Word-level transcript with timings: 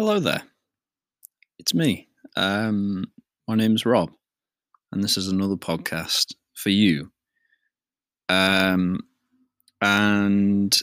Hello 0.00 0.18
there. 0.18 0.44
It's 1.58 1.74
me. 1.74 2.08
Um, 2.34 3.04
my 3.46 3.54
name's 3.54 3.84
Rob, 3.84 4.10
and 4.90 5.04
this 5.04 5.18
is 5.18 5.28
another 5.28 5.56
podcast 5.56 6.32
for 6.54 6.70
you. 6.70 7.12
Um, 8.30 9.00
and 9.82 10.74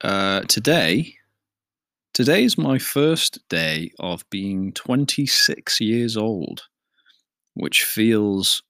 uh, 0.00 0.40
today, 0.48 1.16
today 2.14 2.44
is 2.44 2.56
my 2.56 2.78
first 2.78 3.46
day 3.50 3.90
of 4.00 4.24
being 4.30 4.72
26 4.72 5.78
years 5.82 6.16
old, 6.16 6.62
which 7.52 7.84
feels 7.84 8.62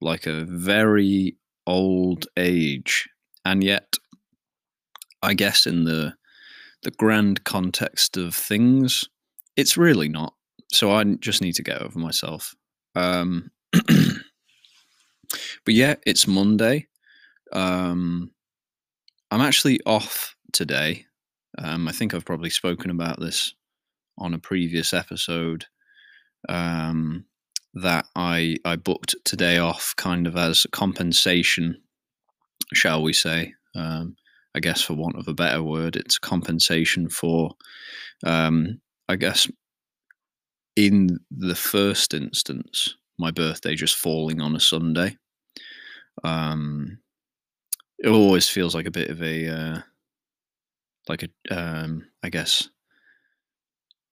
like 0.00 0.24
a 0.24 0.46
very 0.46 1.36
old 1.66 2.26
age, 2.38 3.06
and 3.44 3.62
yet, 3.62 3.96
I 5.22 5.34
guess 5.34 5.66
in 5.66 5.84
the 5.84 6.14
the 6.82 6.90
grand 6.92 7.44
context 7.44 8.16
of 8.16 8.34
things, 8.34 9.04
it's 9.56 9.76
really 9.76 10.08
not. 10.08 10.34
So 10.72 10.90
I 10.92 11.04
just 11.04 11.42
need 11.42 11.54
to 11.56 11.62
get 11.62 11.82
over 11.82 11.98
myself. 11.98 12.54
Um, 12.94 13.50
but 13.72 14.14
yeah, 15.66 15.96
it's 16.06 16.26
Monday. 16.26 16.88
Um, 17.52 18.30
I'm 19.30 19.40
actually 19.40 19.80
off 19.84 20.34
today. 20.52 21.06
Um, 21.58 21.88
I 21.88 21.92
think 21.92 22.14
I've 22.14 22.24
probably 22.24 22.50
spoken 22.50 22.90
about 22.90 23.20
this 23.20 23.54
on 24.18 24.34
a 24.34 24.38
previous 24.38 24.92
episode. 24.92 25.66
Um, 26.48 27.26
that 27.74 28.06
I 28.16 28.56
I 28.64 28.76
booked 28.76 29.14
today 29.24 29.58
off, 29.58 29.94
kind 29.96 30.26
of 30.26 30.36
as 30.36 30.66
compensation, 30.72 31.80
shall 32.72 33.02
we 33.02 33.12
say? 33.12 33.54
Um, 33.74 34.16
I 34.54 34.60
guess, 34.60 34.82
for 34.82 34.94
want 34.94 35.16
of 35.16 35.28
a 35.28 35.34
better 35.34 35.62
word, 35.62 35.96
it's 35.96 36.18
compensation 36.18 37.08
for, 37.08 37.52
um, 38.24 38.80
I 39.08 39.16
guess, 39.16 39.48
in 40.76 41.18
the 41.30 41.54
first 41.54 42.14
instance, 42.14 42.96
my 43.18 43.30
birthday 43.30 43.74
just 43.74 43.96
falling 43.96 44.40
on 44.40 44.56
a 44.56 44.60
Sunday. 44.60 45.16
Um, 46.24 46.98
it 47.98 48.08
always 48.08 48.48
feels 48.48 48.74
like 48.74 48.86
a 48.86 48.90
bit 48.90 49.10
of 49.10 49.22
a, 49.22 49.48
uh, 49.48 49.78
like 51.08 51.22
a, 51.24 51.54
um, 51.56 52.06
I 52.22 52.30
guess, 52.30 52.68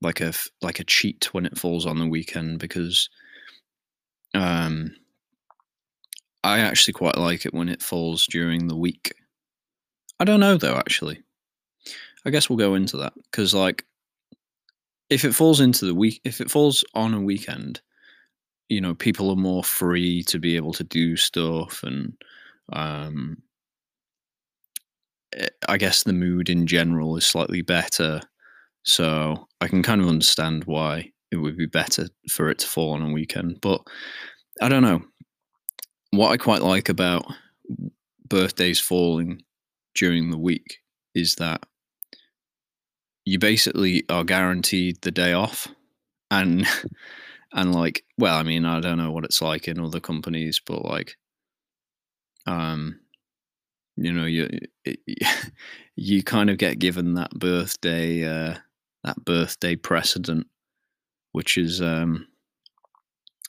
like 0.00 0.20
a 0.20 0.33
like 0.62 0.80
a 0.80 0.84
cheat 0.84 1.33
when 1.34 1.45
it 1.47 1.58
falls 1.58 1.86
on 1.86 1.98
the 1.98 2.06
weekend 2.06 2.58
because, 2.58 3.08
um, 4.34 4.95
I 6.45 6.58
actually 6.61 6.95
quite 6.95 7.17
like 7.17 7.47
it 7.47 7.55
when 7.55 7.69
it 7.69 7.83
falls 7.83 8.27
during 8.27 8.67
the 8.69 8.77
week 8.77 9.12
I 10.20 10.24
don't 10.24 10.41
know 10.41 10.56
though. 10.56 10.77
Actually, 10.77 11.22
I 12.24 12.30
guess 12.30 12.48
we'll 12.48 12.58
go 12.58 12.74
into 12.74 12.97
that 12.98 13.14
because 13.30 13.55
like 13.55 13.84
if 15.11 15.24
it 15.24 15.34
falls 15.34 15.61
into 15.61 15.86
the 15.86 15.94
week, 15.94 16.20
if 16.24 16.41
it 16.41 16.50
falls 16.50 16.84
on 16.94 17.14
a 17.14 17.20
weekend, 17.20 17.80
you 18.69 18.80
know, 18.80 18.94
people 18.94 19.30
are 19.30 19.36
more 19.36 19.64
free 19.64 20.22
to 20.24 20.39
be 20.39 20.56
able 20.56 20.72
to 20.74 20.84
do 20.84 21.16
stuff 21.16 21.83
and 21.83 22.14
um 22.72 23.39
eh, 25.34 25.48
I 25.69 25.78
guess 25.78 26.02
the 26.02 26.12
mood 26.12 26.48
in 26.48 26.66
general 26.66 27.16
is 27.16 27.27
slightly 27.27 27.62
better. 27.62 28.20
So 28.84 29.48
I 29.61 29.69
can 29.69 29.83
kind 29.83 30.00
of 30.00 30.08
understand 30.08 30.64
why 30.64 31.12
it 31.30 31.36
would 31.36 31.56
be 31.56 31.66
better 31.66 32.08
for 32.30 32.48
it 32.50 32.58
to 32.61 32.69
fall 32.69 32.92
on 32.92 33.02
a 33.02 33.12
weekend. 33.12 33.61
But 33.61 33.83
I 34.62 34.69
don't 34.69 34.83
know. 34.83 35.02
What 36.11 36.30
I 36.30 36.36
quite 36.36 36.62
like 36.62 36.89
about 36.89 37.27
birthdays 38.28 38.80
falling 38.80 39.42
during 39.98 40.30
the 40.30 40.38
week 40.38 40.78
is 41.14 41.36
that 41.36 41.64
you 43.24 43.38
basically 43.38 44.05
are 44.08 44.24
guaranteed 44.24 45.00
the 45.02 45.10
day 45.10 45.32
off 45.32 45.68
and 46.30 46.67
and 47.52 47.74
like 47.74 48.05
well 48.18 48.36
i 48.36 48.42
mean 48.42 48.64
i 48.64 48.80
don't 48.80 48.98
know 48.98 49.11
what 49.11 49.24
it's 49.24 49.42
like 49.42 49.68
in 49.68 49.80
other 49.80 50.00
companies 50.00 50.61
but 50.64 50.84
like 50.84 51.17
um 52.46 53.00
you 53.96 54.12
know 54.12 54.24
you 54.24 54.48
you 55.96 56.23
kind 56.23 56.50
of 56.50 56.58
get 56.58 56.78
given 56.78 57.14
that 57.14 57.30
birthday 57.30 58.24
uh 58.24 58.56
that 59.05 59.24
birthday 59.24 59.74
precedent 59.74 60.46
which 61.33 61.58
is 61.58 61.83
um 61.83 62.27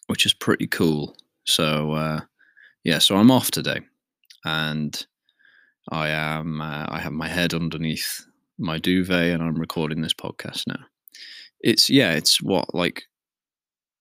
which 0.08 0.26
is 0.26 0.34
pretty 0.34 0.66
cool. 0.68 1.16
So 1.46 1.92
uh 1.92 2.22
yeah 2.84 3.00
so 3.00 3.16
i'm 3.18 3.32
off 3.32 3.52
today 3.52 3.82
and 4.46 5.06
I 5.90 6.10
am. 6.10 6.62
Uh, 6.62 6.86
I 6.88 7.00
have 7.00 7.14
my 7.14 7.28
head 7.28 7.54
underneath 7.54 8.26
my 8.58 8.78
duvet, 8.78 9.34
and 9.34 9.44
I'm 9.44 9.60
recording 9.60 10.02
this 10.02 10.14
podcast 10.14 10.68
now. 10.68 10.86
It's 11.62 11.90
yeah. 11.90 12.14
It's 12.14 12.42
what 12.42 12.74
like 12.74 13.04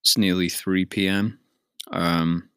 it's 0.03 0.19
nearly 0.19 0.49
three 0.49 0.85
p.m. 0.85 1.39
Um, 1.91 2.49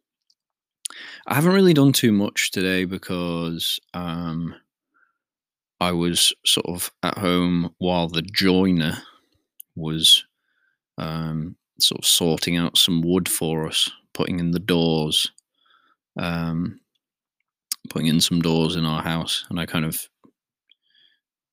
I 1.26 1.36
haven't 1.36 1.54
really 1.54 1.74
done 1.74 1.94
too 1.94 2.12
much 2.12 2.52
today 2.52 2.86
because 2.86 3.80
um, 3.94 4.56
I 5.80 5.92
was 5.92 6.34
sort 6.46 6.68
of 6.68 6.92
at 7.02 7.18
home 7.18 7.74
while 7.78 8.08
the 8.08 8.22
joiner 8.22 8.98
was 9.76 10.26
um, 10.98 11.56
sort 11.80 12.00
of 12.00 12.06
sorting 12.06 12.58
out 12.58 12.78
some 12.78 13.02
wood 13.02 13.30
for 13.30 13.68
us, 13.68 13.90
putting 14.14 14.40
in 14.40 14.52
the 14.52 14.60
doors. 14.60 15.32
Um, 16.18 16.82
putting 17.90 18.08
in 18.08 18.22
some 18.22 18.42
doors 18.42 18.76
in 18.76 18.86
our 18.86 19.02
house, 19.02 19.46
and 19.50 19.60
I 19.60 19.66
kind 19.66 19.86
of, 19.86 20.08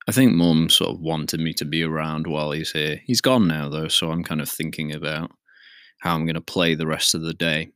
I 0.08 0.12
think 0.12 0.32
Mum 0.32 0.68
sort 0.68 0.90
of 0.90 1.00
wanted 1.00 1.40
me 1.40 1.52
to 1.54 1.64
be 1.64 1.82
around 1.82 2.26
while 2.26 2.52
he's 2.52 2.72
here. 2.72 3.00
He's 3.04 3.20
gone 3.20 3.48
now 3.48 3.68
though, 3.68 3.88
so 3.88 4.10
I'm 4.10 4.24
kind 4.24 4.40
of 4.40 4.48
thinking 4.48 4.92
about 4.92 5.30
how 6.00 6.14
I'm 6.14 6.24
going 6.24 6.34
to 6.34 6.40
play 6.40 6.74
the 6.74 6.86
rest 6.86 7.14
of 7.14 7.22
the 7.22 7.34
day. 7.34 7.70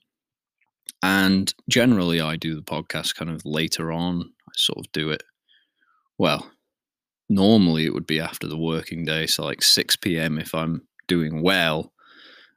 And 1.03 1.53
generally, 1.69 2.21
I 2.21 2.37
do 2.37 2.55
the 2.55 2.63
podcast 2.63 3.17
kind 3.17 3.31
of 3.31 3.45
later 3.45 3.91
on. 3.91 4.23
I 4.23 4.53
sort 4.57 4.79
of 4.79 4.93
do 4.93 5.11
it. 5.11 5.23
Well, 6.19 6.49
normally 7.29 7.87
it 7.87 7.95
would 7.95 8.07
be 8.07 8.21
after 8.21 8.47
the 8.47 8.59
working 8.59 9.05
day, 9.05 9.27
so 9.27 9.45
like 9.45 9.63
6 9.63 9.97
p.m. 9.97 10.39
if 10.39 10.55
I'm 10.55 10.83
doing 11.09 11.43
well. 11.43 11.93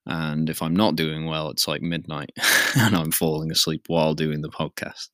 And 0.05 0.51
if 0.51 0.61
I'm 0.61 0.75
not 0.75 0.95
doing 0.95 1.25
well, 1.25 1.49
it's 1.49 1.67
like 1.67 1.81
midnight 1.81 2.29
and 2.77 2.95
I'm 2.95 3.11
falling 3.11 3.49
asleep 3.51 3.85
while 3.87 4.13
doing 4.13 4.41
the 4.41 4.49
podcast. 4.49 5.09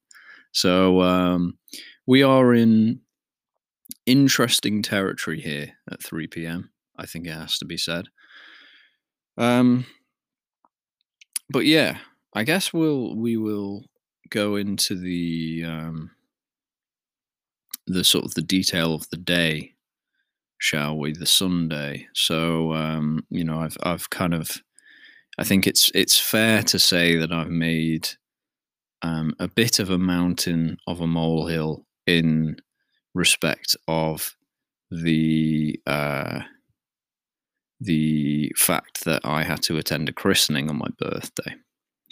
So 0.51 1.01
um, 1.01 1.57
we 2.05 2.23
are 2.23 2.53
in 2.53 3.01
interesting 4.05 4.81
territory 4.81 5.39
here 5.39 5.73
at 5.89 6.03
3 6.03 6.27
p.m. 6.27 6.71
I 6.97 7.05
think 7.05 7.27
it 7.27 7.33
has 7.33 7.57
to 7.59 7.65
be 7.65 7.77
said. 7.77 8.05
Um, 9.37 9.85
but 11.49 11.65
yeah, 11.65 11.97
I 12.33 12.43
guess 12.43 12.73
we'll 12.73 13.15
we 13.15 13.37
will 13.37 13.83
go 14.29 14.55
into 14.55 14.95
the 14.95 15.63
um, 15.65 16.11
the 17.87 18.03
sort 18.03 18.25
of 18.25 18.33
the 18.33 18.41
detail 18.41 18.93
of 18.93 19.09
the 19.09 19.17
day, 19.17 19.73
shall 20.57 20.97
we? 20.97 21.13
The 21.13 21.25
Sunday. 21.25 22.07
So 22.13 22.73
um, 22.73 23.25
you 23.29 23.43
know, 23.43 23.59
I've 23.59 23.77
I've 23.83 24.09
kind 24.09 24.33
of 24.33 24.61
I 25.37 25.43
think 25.43 25.67
it's 25.67 25.91
it's 25.93 26.19
fair 26.19 26.63
to 26.63 26.79
say 26.79 27.17
that 27.17 27.31
I've 27.31 27.49
made 27.49 28.09
um, 29.01 29.35
a 29.39 29.47
bit 29.47 29.79
of 29.79 29.89
a 29.89 29.97
mountain 29.97 30.77
of 30.87 31.01
a 31.01 31.07
molehill 31.07 31.85
in 32.07 32.57
respect 33.13 33.75
of 33.87 34.35
the 34.89 35.79
uh, 35.87 36.41
the 37.79 38.51
fact 38.55 39.05
that 39.05 39.21
I 39.23 39.43
had 39.43 39.61
to 39.63 39.77
attend 39.77 40.09
a 40.09 40.13
christening 40.13 40.69
on 40.69 40.77
my 40.77 40.89
birthday. 40.99 41.55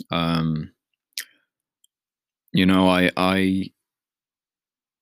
Um, 0.09 0.71
you 2.51 2.65
know, 2.65 2.87
I 2.87 3.11
I 3.15 3.71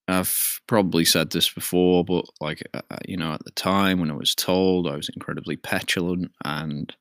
I've 0.09 0.61
probably 0.67 1.05
said 1.05 1.31
this 1.31 1.49
before, 1.49 2.03
but 2.03 2.25
like 2.39 2.63
uh, 2.73 2.81
uh, 2.89 2.97
you 3.07 3.17
know, 3.17 3.33
at 3.33 3.43
the 3.43 3.51
time 3.51 3.99
when 3.99 4.11
I 4.11 4.15
was 4.15 4.33
told, 4.35 4.87
I 4.87 4.95
was 4.95 5.09
incredibly 5.09 5.57
petulant, 5.57 6.31
and 6.45 6.93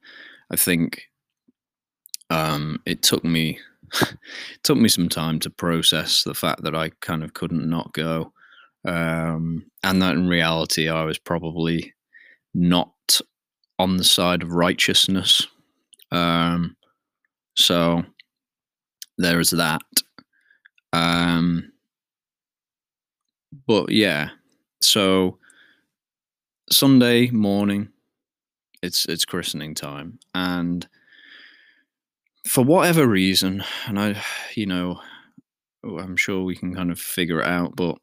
I 0.50 0.56
think 0.56 1.02
um, 2.30 2.80
it 2.86 3.02
took 3.02 3.24
me 3.24 3.58
it 3.92 4.18
took 4.62 4.78
me 4.78 4.88
some 4.88 5.08
time 5.08 5.38
to 5.40 5.50
process 5.50 6.22
the 6.22 6.34
fact 6.34 6.62
that 6.62 6.74
I 6.74 6.90
kind 7.00 7.22
of 7.22 7.34
couldn't 7.34 7.68
not 7.68 7.92
go. 7.92 8.32
Um, 8.84 9.66
and 9.82 10.00
that 10.02 10.14
in 10.14 10.28
reality, 10.28 10.88
I 10.88 11.04
was 11.04 11.18
probably 11.18 11.94
not 12.54 12.92
on 13.78 13.96
the 13.96 14.04
side 14.04 14.42
of 14.42 14.52
righteousness. 14.52 15.46
Um, 16.12 16.76
so 17.56 18.04
there 19.18 19.40
is 19.40 19.50
that. 19.50 19.82
Um, 20.92 21.72
but 23.66 23.90
yeah, 23.90 24.30
so 24.80 25.38
Sunday 26.70 27.30
morning, 27.30 27.88
it's 28.82 29.06
it's 29.06 29.24
christening 29.24 29.74
time, 29.74 30.18
and 30.34 30.86
for 32.46 32.64
whatever 32.64 33.06
reason, 33.06 33.64
and 33.86 33.98
I, 33.98 34.22
you 34.54 34.66
know, 34.66 35.00
I'm 35.84 36.16
sure 36.16 36.42
we 36.42 36.56
can 36.56 36.74
kind 36.74 36.90
of 36.90 36.98
figure 36.98 37.40
it 37.40 37.46
out. 37.46 37.76
But 37.76 37.96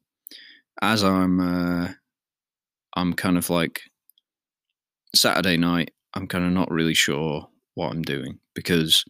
as 0.81 1.03
I'm, 1.03 1.39
uh, 1.39 1.89
I'm 2.95 3.13
kind 3.13 3.37
of 3.37 3.49
like 3.49 3.81
Saturday 5.15 5.57
night, 5.57 5.91
I'm 6.13 6.27
kind 6.27 6.45
of 6.45 6.51
not 6.51 6.71
really 6.71 6.93
sure 6.93 7.47
what 7.75 7.91
I'm 7.91 8.01
doing 8.01 8.39
because, 8.53 9.03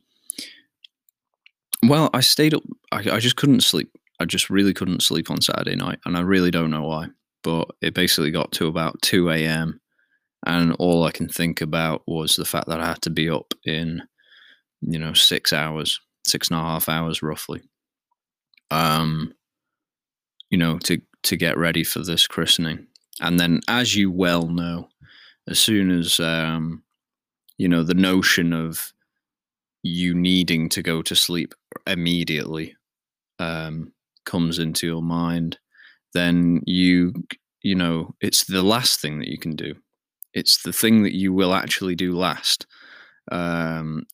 well, 1.86 2.10
I 2.14 2.22
stayed 2.22 2.54
up. 2.54 2.64
I, 2.92 2.98
I 2.98 3.20
just 3.20 3.36
couldn't 3.36 3.62
sleep. 3.62 3.92
I 4.20 4.26
just 4.26 4.50
really 4.50 4.74
couldn't 4.74 5.04
sleep 5.04 5.30
on 5.30 5.42
Saturday 5.42 5.76
night, 5.76 6.00
and 6.06 6.16
I 6.16 6.22
really 6.22 6.52
don't 6.52 6.72
know 6.72 6.84
why. 6.84 7.08
But 7.44 7.72
it 7.82 7.94
basically 7.94 8.32
got 8.32 8.52
to 8.54 8.68
about 8.68 9.02
2 9.02 9.30
a.m. 9.32 9.82
And 10.46 10.74
all 10.80 11.04
I 11.04 11.12
can 11.12 11.28
think 11.28 11.62
about 11.62 12.04
was 12.08 12.36
the 12.36 12.46
fact 12.46 12.68
that 12.68 12.80
I 12.80 12.88
had 12.88 13.02
to 13.04 13.10
be 13.10 13.30
up 13.30 13.54
in, 13.66 14.04
you 14.86 15.00
know, 15.00 15.14
six 15.14 15.54
hours, 15.54 16.00
six 16.26 16.50
and 16.50 16.60
a 16.60 16.64
half 16.64 16.90
hours 16.90 17.22
roughly. 17.22 17.62
Um, 18.72 19.34
you 20.50 20.58
know, 20.58 20.78
to 20.80 21.02
to 21.24 21.36
get 21.36 21.58
ready 21.58 21.84
for 21.84 22.00
this 22.00 22.28
christening. 22.28 22.88
And 23.22 23.40
then, 23.40 23.62
as 23.68 23.96
you 23.96 24.12
well 24.12 24.48
know, 24.48 24.90
as 25.48 25.60
soon 25.60 25.92
as 25.92 26.20
um, 26.20 26.84
you 27.58 27.68
know 27.68 27.84
the 27.84 27.94
notion 27.94 28.54
of 28.54 28.94
you 29.84 30.14
needing 30.14 30.70
to 30.70 30.82
go 30.82 31.02
to 31.02 31.16
sleep 31.16 31.54
immediately 31.86 32.76
um, 33.40 33.92
comes 34.26 34.60
into 34.60 34.88
your 34.88 35.02
mind, 35.02 35.58
then 36.14 36.62
you 36.66 37.14
you 37.62 37.76
know 37.76 38.16
it's 38.22 38.46
the 38.46 38.64
last 38.64 39.02
thing 39.02 39.20
that 39.20 39.28
you 39.28 39.38
can 39.38 39.56
do. 39.56 39.76
It's 40.34 40.64
the 40.64 40.74
thing 40.74 41.04
that 41.04 41.14
you 41.16 41.32
will 41.32 41.54
actually 41.54 41.96
do 41.96 42.18
last, 42.18 42.66
um, 43.32 44.06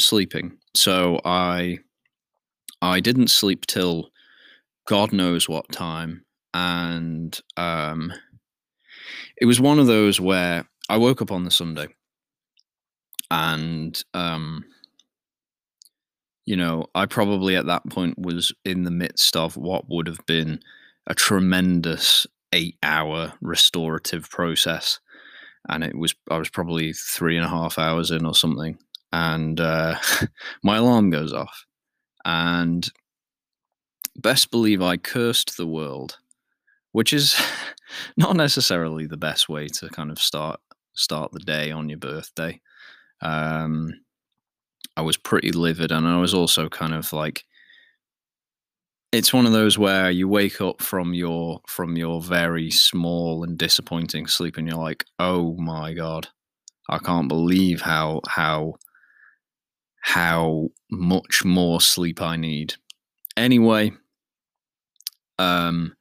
sleeping. 0.00 0.58
So 0.74 1.20
I 1.24 1.78
I 2.82 3.00
didn't 3.00 3.28
sleep 3.28 3.66
till 3.66 4.10
God 4.86 5.12
knows 5.12 5.48
what 5.48 5.70
time. 5.70 6.24
And 6.52 7.38
um, 7.56 8.12
it 9.36 9.46
was 9.46 9.60
one 9.60 9.78
of 9.78 9.86
those 9.86 10.20
where 10.20 10.68
I 10.88 10.96
woke 10.96 11.22
up 11.22 11.30
on 11.30 11.44
the 11.44 11.50
Sunday 11.50 11.88
and, 13.30 14.02
um, 14.14 14.64
you 16.44 16.56
know, 16.56 16.86
I 16.94 17.06
probably 17.06 17.54
at 17.54 17.66
that 17.66 17.88
point 17.88 18.18
was 18.18 18.52
in 18.64 18.82
the 18.82 18.90
midst 18.90 19.36
of 19.36 19.56
what 19.56 19.88
would 19.88 20.08
have 20.08 20.24
been 20.26 20.60
a 21.06 21.14
tremendous 21.14 22.26
eight 22.52 22.76
hour 22.82 23.34
restorative 23.40 24.28
process. 24.28 24.98
And 25.68 25.84
it 25.84 25.96
was, 25.96 26.14
I 26.28 26.38
was 26.38 26.48
probably 26.48 26.92
three 26.92 27.36
and 27.36 27.46
a 27.46 27.50
half 27.50 27.78
hours 27.78 28.10
in 28.10 28.26
or 28.26 28.34
something. 28.34 28.78
And 29.12 29.60
uh, 29.60 29.96
my 30.62 30.76
alarm 30.76 31.10
goes 31.10 31.32
off. 31.32 31.64
And 32.24 32.88
best 34.16 34.50
believe 34.50 34.82
I 34.82 34.96
cursed 34.96 35.56
the 35.56 35.66
world, 35.66 36.18
which 36.92 37.12
is 37.12 37.40
not 38.16 38.36
necessarily 38.36 39.06
the 39.06 39.16
best 39.16 39.48
way 39.48 39.68
to 39.68 39.88
kind 39.88 40.10
of 40.10 40.18
start 40.18 40.60
start 40.94 41.32
the 41.32 41.40
day 41.40 41.70
on 41.70 41.88
your 41.88 41.98
birthday. 41.98 42.60
Um, 43.22 43.92
I 44.96 45.02
was 45.02 45.16
pretty 45.16 45.52
livid, 45.52 45.92
and 45.92 46.06
I 46.06 46.18
was 46.20 46.34
also 46.34 46.68
kind 46.68 46.94
of 46.94 47.12
like, 47.12 47.44
it's 49.12 49.32
one 49.32 49.46
of 49.46 49.52
those 49.52 49.78
where 49.78 50.10
you 50.10 50.28
wake 50.28 50.60
up 50.60 50.82
from 50.82 51.14
your 51.14 51.60
from 51.66 51.96
your 51.96 52.20
very 52.20 52.70
small 52.70 53.42
and 53.44 53.58
disappointing 53.58 54.26
sleep, 54.26 54.56
and 54.56 54.68
you're 54.68 54.76
like, 54.76 55.04
oh 55.18 55.56
my 55.56 55.94
god, 55.94 56.28
I 56.88 56.98
can't 56.98 57.28
believe 57.28 57.80
how 57.82 58.20
how 58.28 58.74
how 60.00 60.68
much 60.90 61.44
more 61.44 61.80
sleep 61.80 62.20
I 62.20 62.36
need. 62.36 62.74
Anyway, 63.36 63.92
um, 65.38 65.94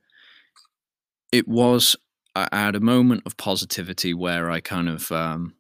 it 1.32 1.48
was 1.48 1.96
I 2.36 2.48
had 2.52 2.76
a 2.76 2.80
moment 2.80 3.24
of 3.26 3.38
positivity 3.38 4.14
where 4.14 4.50
I 4.50 4.60
kind 4.60 4.90
of 4.90 5.12
um, 5.12 5.56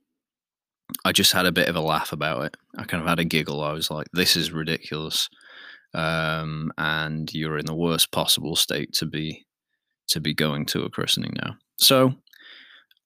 I 1.05 1.11
just 1.11 1.33
had 1.33 1.45
a 1.45 1.51
bit 1.51 1.67
of 1.67 1.75
a 1.75 1.81
laugh 1.81 2.11
about 2.11 2.43
it. 2.45 2.57
I 2.77 2.83
kind 2.83 3.01
of 3.01 3.09
had 3.09 3.19
a 3.19 3.25
giggle. 3.25 3.61
I 3.61 3.73
was 3.73 3.91
like, 3.91 4.07
"This 4.13 4.35
is 4.35 4.51
ridiculous," 4.51 5.29
um, 5.93 6.71
and 6.77 7.33
you're 7.33 7.57
in 7.57 7.65
the 7.65 7.75
worst 7.75 8.11
possible 8.11 8.55
state 8.55 8.93
to 8.93 9.05
be 9.05 9.45
to 10.09 10.19
be 10.19 10.33
going 10.33 10.65
to 10.67 10.83
a 10.83 10.89
christening 10.89 11.33
now. 11.41 11.55
So 11.77 12.15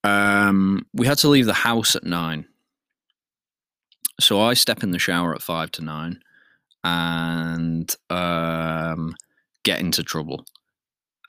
um, 0.04 0.86
we 0.94 1.06
had 1.06 1.18
to 1.20 1.30
leave 1.30 1.46
the 1.46 1.54
house 1.54 1.96
at 1.96 2.04
nine. 2.04 2.46
So 4.20 4.40
I 4.42 4.54
step 4.54 4.84
in 4.84 4.92
the 4.92 5.00
shower 5.00 5.34
at 5.34 5.42
five 5.42 5.72
to 5.72 5.84
nine, 5.84 6.20
and 6.84 7.94
um, 8.10 9.16
get 9.64 9.80
into 9.80 10.04
trouble. 10.04 10.46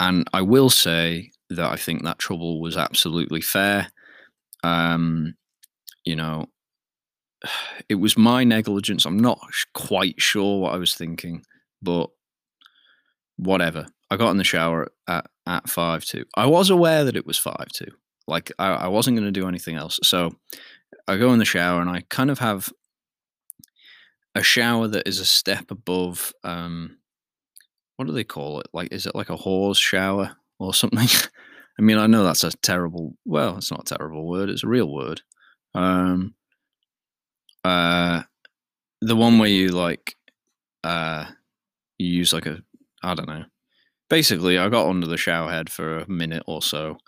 And 0.01 0.29
I 0.33 0.43
will 0.43 0.71
say 0.71 1.31
that 1.51 1.71
I 1.71 1.77
think 1.77 2.03
that 2.03 2.19
trouble 2.19 2.61
was 2.61 2.77
absolutely 2.77 3.41
fair. 3.41 3.89
Um, 4.63 5.35
you 6.05 6.17
know, 6.17 6.47
it 7.89 7.97
was 7.97 8.17
my 8.17 8.45
negligence. 8.45 9.07
I'm 9.07 9.19
not 9.19 9.41
quite 9.73 10.21
sure 10.21 10.61
what 10.61 10.75
I 10.75 10.79
was 10.79 10.95
thinking, 10.95 11.45
but 11.83 12.11
whatever. 13.37 13.87
I 14.11 14.17
got 14.17 14.31
in 14.31 14.37
the 14.37 14.45
shower 14.45 14.93
at, 15.09 15.27
at 15.47 15.69
five 15.69 16.05
two. 16.05 16.25
I 16.37 16.47
was 16.47 16.71
aware 16.71 17.05
that 17.05 17.17
it 17.17 17.27
was 17.27 17.39
five 17.39 17.69
two. 17.73 17.91
Like 18.27 18.53
I, 18.59 18.69
I 18.69 18.89
wasn't 18.89 19.17
going 19.17 19.33
to 19.33 19.41
do 19.41 19.49
anything 19.49 19.77
else. 19.77 19.99
So 20.03 20.33
I 21.07 21.17
go 21.17 21.33
in 21.33 21.39
the 21.39 21.45
shower 21.45 21.81
and 21.81 21.91
I 21.91 22.03
kind 22.09 22.31
of 22.31 22.39
have 22.39 22.73
a 24.35 24.43
shower 24.43 24.89
that 24.89 25.07
is 25.07 25.21
a 25.21 25.25
step 25.25 25.71
above 25.71 26.33
um, 26.43 26.99
what 27.97 28.07
do 28.07 28.13
they 28.13 28.25
call 28.25 28.61
it? 28.61 28.69
Like, 28.73 28.93
is 28.93 29.07
it 29.07 29.15
like 29.15 29.31
a 29.31 29.37
horse 29.37 29.79
shower 29.79 30.37
or 30.59 30.75
something? 30.75 31.09
I 31.79 31.83
mean, 31.83 31.99
I 31.99 32.07
know 32.07 32.25
that's 32.25 32.45
a 32.45 32.51
terrible. 32.51 33.17
Well, 33.25 33.59
it's 33.59 33.71
not 33.71 33.91
a 33.91 33.97
terrible 33.97 34.27
word. 34.27 34.51
It's 34.51 34.65
a 34.65 34.69
real 34.69 34.93
word. 34.93 35.23
Um, 35.75 36.35
uh, 37.65 38.23
the 39.01 39.17
one 39.17 39.39
where 39.39 39.49
you 39.49 39.69
like, 39.69 40.17
uh, 40.83 41.27
you 41.99 42.09
use 42.09 42.33
like 42.33 42.47
a, 42.47 42.63
I 43.03 43.15
don't 43.15 43.29
know. 43.29 43.45
Basically, 44.09 44.59
I 44.59 44.69
got 44.69 44.89
under 44.89 45.07
the 45.07 45.17
shower 45.17 45.51
head 45.51 45.71
for 45.71 45.99
a 45.99 46.11
minute 46.11 46.45
or 46.47 46.63
so, 46.63 46.99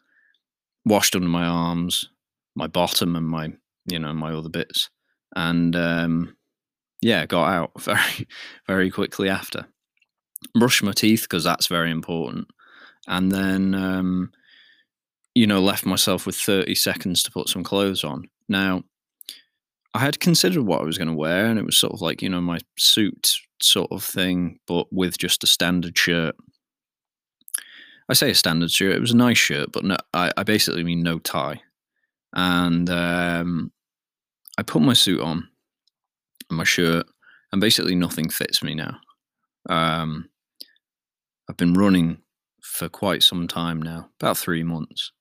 washed 0.85 1.15
under 1.15 1.29
my 1.29 1.45
arms, 1.45 2.09
my 2.55 2.67
bottom, 2.67 3.15
and 3.15 3.27
my, 3.27 3.53
you 3.87 3.99
know, 3.99 4.13
my 4.13 4.33
other 4.33 4.49
bits, 4.49 4.91
and 5.35 5.75
um, 5.77 6.37
yeah, 7.01 7.27
got 7.27 7.49
out 7.49 7.73
very, 7.81 8.29
very 8.67 8.91
quickly 8.91 9.29
after 9.29 9.67
brush 10.55 10.83
my 10.83 10.93
teeth 10.93 11.23
because 11.23 11.45
that's 11.45 11.67
very 11.67 11.91
important, 11.91 12.49
and 13.07 13.33
then 13.33 13.75
um, 13.75 14.31
you 15.35 15.47
know 15.47 15.61
left 15.61 15.87
myself 15.87 16.27
with 16.27 16.37
thirty 16.37 16.75
seconds 16.75 17.23
to 17.23 17.31
put 17.31 17.49
some 17.49 17.65
clothes 17.65 18.05
on. 18.05 18.29
Now, 18.49 18.85
I 19.95 20.01
had 20.01 20.21
considered 20.21 20.63
what 20.63 20.81
I 20.81 20.85
was 20.85 20.99
going 20.99 21.09
to 21.09 21.15
wear, 21.15 21.47
and 21.47 21.59
it 21.59 21.67
was 21.67 21.77
sort 21.77 21.93
of 21.93 22.01
like 22.01 22.23
you 22.23 22.29
know 22.29 22.41
my 22.41 22.59
suit 22.79 23.35
sort 23.61 23.91
of 23.91 24.03
thing, 24.03 24.59
but 24.67 24.87
with 24.93 25.19
just 25.19 25.45
a 25.45 25.47
standard 25.47 25.97
shirt. 25.97 26.37
I 28.09 28.15
say 28.15 28.31
a 28.31 28.35
standard 28.35 28.71
shirt; 28.71 28.95
it 28.95 29.01
was 29.01 29.13
a 29.13 29.17
nice 29.17 29.39
shirt, 29.39 29.73
but 29.73 29.85
no, 29.85 29.97
I, 30.15 30.33
I 30.37 30.45
basically 30.45 30.85
mean 30.85 31.03
no 31.03 31.19
tie, 31.19 31.61
and 32.35 32.89
um, 32.89 33.73
I 34.59 34.63
put 34.63 34.83
my 34.83 34.95
suit 34.95 35.21
on, 35.21 35.49
my 36.51 36.65
shirt, 36.65 37.07
and 37.53 37.61
basically 37.61 37.95
nothing 37.95 38.29
fits 38.29 38.63
me 38.63 38.75
now. 38.75 38.99
Um, 39.69 40.29
I've 41.49 41.57
been 41.57 41.75
running 41.75 42.19
for 42.63 42.89
quite 42.89 43.23
some 43.23 43.47
time 43.49 43.81
now, 43.81 44.11
about 44.21 44.39
three 44.39 44.63
months. 44.63 45.13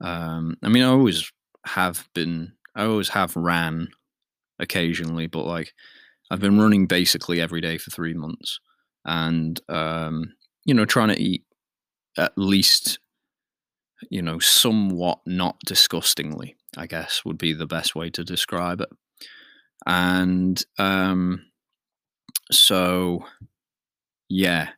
Um, 0.00 0.56
I 0.62 0.68
mean, 0.68 0.82
I 0.82 0.88
always 0.88 1.30
have 1.66 2.08
been, 2.14 2.52
I 2.74 2.84
always 2.84 3.10
have 3.10 3.36
ran 3.36 3.88
occasionally, 4.58 5.26
but 5.26 5.44
like 5.44 5.72
I've 6.30 6.40
been 6.40 6.58
running 6.58 6.86
basically 6.86 7.40
every 7.40 7.60
day 7.60 7.78
for 7.78 7.90
three 7.90 8.14
months 8.14 8.58
and, 9.04 9.60
um, 9.68 10.32
you 10.64 10.74
know, 10.74 10.84
trying 10.84 11.08
to 11.08 11.20
eat 11.20 11.44
at 12.16 12.32
least, 12.36 12.98
you 14.10 14.22
know, 14.22 14.38
somewhat 14.38 15.20
not 15.26 15.58
disgustingly, 15.66 16.56
I 16.76 16.86
guess 16.86 17.24
would 17.24 17.38
be 17.38 17.52
the 17.52 17.66
best 17.66 17.94
way 17.94 18.10
to 18.10 18.24
describe 18.24 18.80
it. 18.80 18.88
And 19.86 20.62
um, 20.78 21.46
so, 22.50 23.24
yeah, 24.28 24.70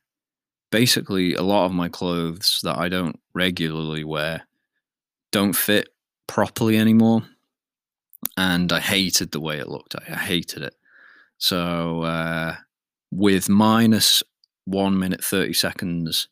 basically 0.70 1.34
a 1.34 1.42
lot 1.42 1.66
of 1.66 1.72
my 1.72 1.88
clothes 1.88 2.60
that 2.62 2.78
I 2.78 2.88
don't 2.88 3.20
regularly 3.34 4.04
wear 4.04 4.46
don't 5.30 5.52
fit 5.52 5.88
properly 6.26 6.76
anymore. 6.76 7.22
And 8.36 8.72
I 8.72 8.80
hated 8.80 9.32
the 9.32 9.40
way 9.40 9.58
it 9.58 9.68
looked. 9.68 9.94
I 10.08 10.14
hated 10.14 10.62
it. 10.62 10.74
So 11.38 12.02
uh, 12.02 12.56
with 13.10 13.48
minus 13.48 14.22
one 14.64 14.98
minute, 14.98 15.22
30 15.22 15.52
seconds 15.52 16.28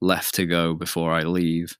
left 0.00 0.34
to 0.34 0.46
go 0.46 0.74
before 0.74 1.12
I 1.12 1.22
leave, 1.22 1.76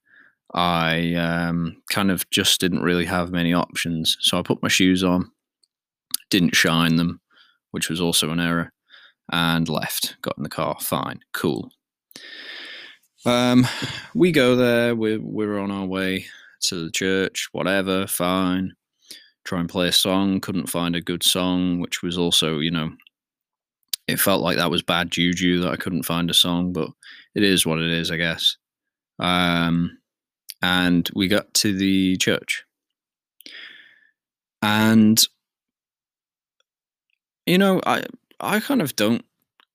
I 0.53 1.13
um, 1.15 1.81
kind 1.89 2.09
of 2.09 2.29
just 2.29 2.59
didn't 2.59 2.81
really 2.83 3.05
have 3.05 3.31
many 3.31 3.53
options. 3.53 4.17
So 4.21 4.39
I 4.39 4.41
put 4.41 4.63
my 4.63 4.69
shoes 4.69 5.03
on, 5.03 5.31
didn't 6.29 6.55
shine 6.55 6.95
them, 6.95 7.21
which 7.71 7.89
was 7.89 7.99
also 7.99 8.31
an 8.31 8.39
error, 8.39 8.71
and 9.31 9.67
left. 9.67 10.17
Got 10.21 10.37
in 10.37 10.43
the 10.43 10.49
car. 10.49 10.77
Fine, 10.79 11.19
cool. 11.33 11.69
Um, 13.25 13.67
we 14.15 14.31
go 14.31 14.55
there. 14.55 14.95
We're 14.95 15.19
we're 15.21 15.59
on 15.59 15.71
our 15.71 15.85
way 15.85 16.25
to 16.63 16.85
the 16.85 16.91
church. 16.91 17.49
Whatever, 17.51 18.07
fine. 18.07 18.73
try 19.43 19.59
and 19.59 19.69
play 19.69 19.89
a 19.89 19.93
song. 19.93 20.39
Couldn't 20.39 20.67
find 20.69 20.95
a 20.95 21.01
good 21.01 21.23
song, 21.23 21.79
which 21.79 22.01
was 22.01 22.17
also, 22.17 22.59
you 22.59 22.71
know, 22.71 22.91
it 24.07 24.19
felt 24.19 24.41
like 24.41 24.57
that 24.57 24.71
was 24.71 24.81
bad 24.81 25.11
juju 25.11 25.59
that 25.59 25.71
I 25.71 25.75
couldn't 25.75 26.03
find 26.03 26.29
a 26.29 26.33
song, 26.33 26.71
but 26.71 26.89
it 27.35 27.43
is 27.43 27.65
what 27.65 27.79
it 27.79 27.91
is, 27.91 28.09
I 28.11 28.17
guess. 28.17 28.57
Um, 29.19 29.96
and 30.61 31.09
we 31.15 31.27
got 31.27 31.53
to 31.55 31.73
the 31.73 32.17
church. 32.17 32.63
And 34.61 35.23
you 37.45 37.57
know, 37.57 37.81
I 37.85 38.05
I 38.39 38.59
kind 38.59 38.81
of 38.81 38.95
don't 38.95 39.23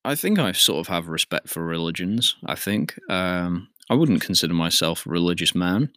I 0.04 0.14
think 0.14 0.38
I 0.38 0.52
sort 0.52 0.80
of 0.80 0.88
have 0.88 1.08
respect 1.08 1.48
for 1.48 1.64
religions, 1.64 2.36
I 2.44 2.56
think. 2.56 2.98
Um, 3.08 3.68
I 3.88 3.94
wouldn't 3.94 4.20
consider 4.20 4.54
myself 4.54 5.06
a 5.06 5.10
religious 5.10 5.54
man. 5.54 5.90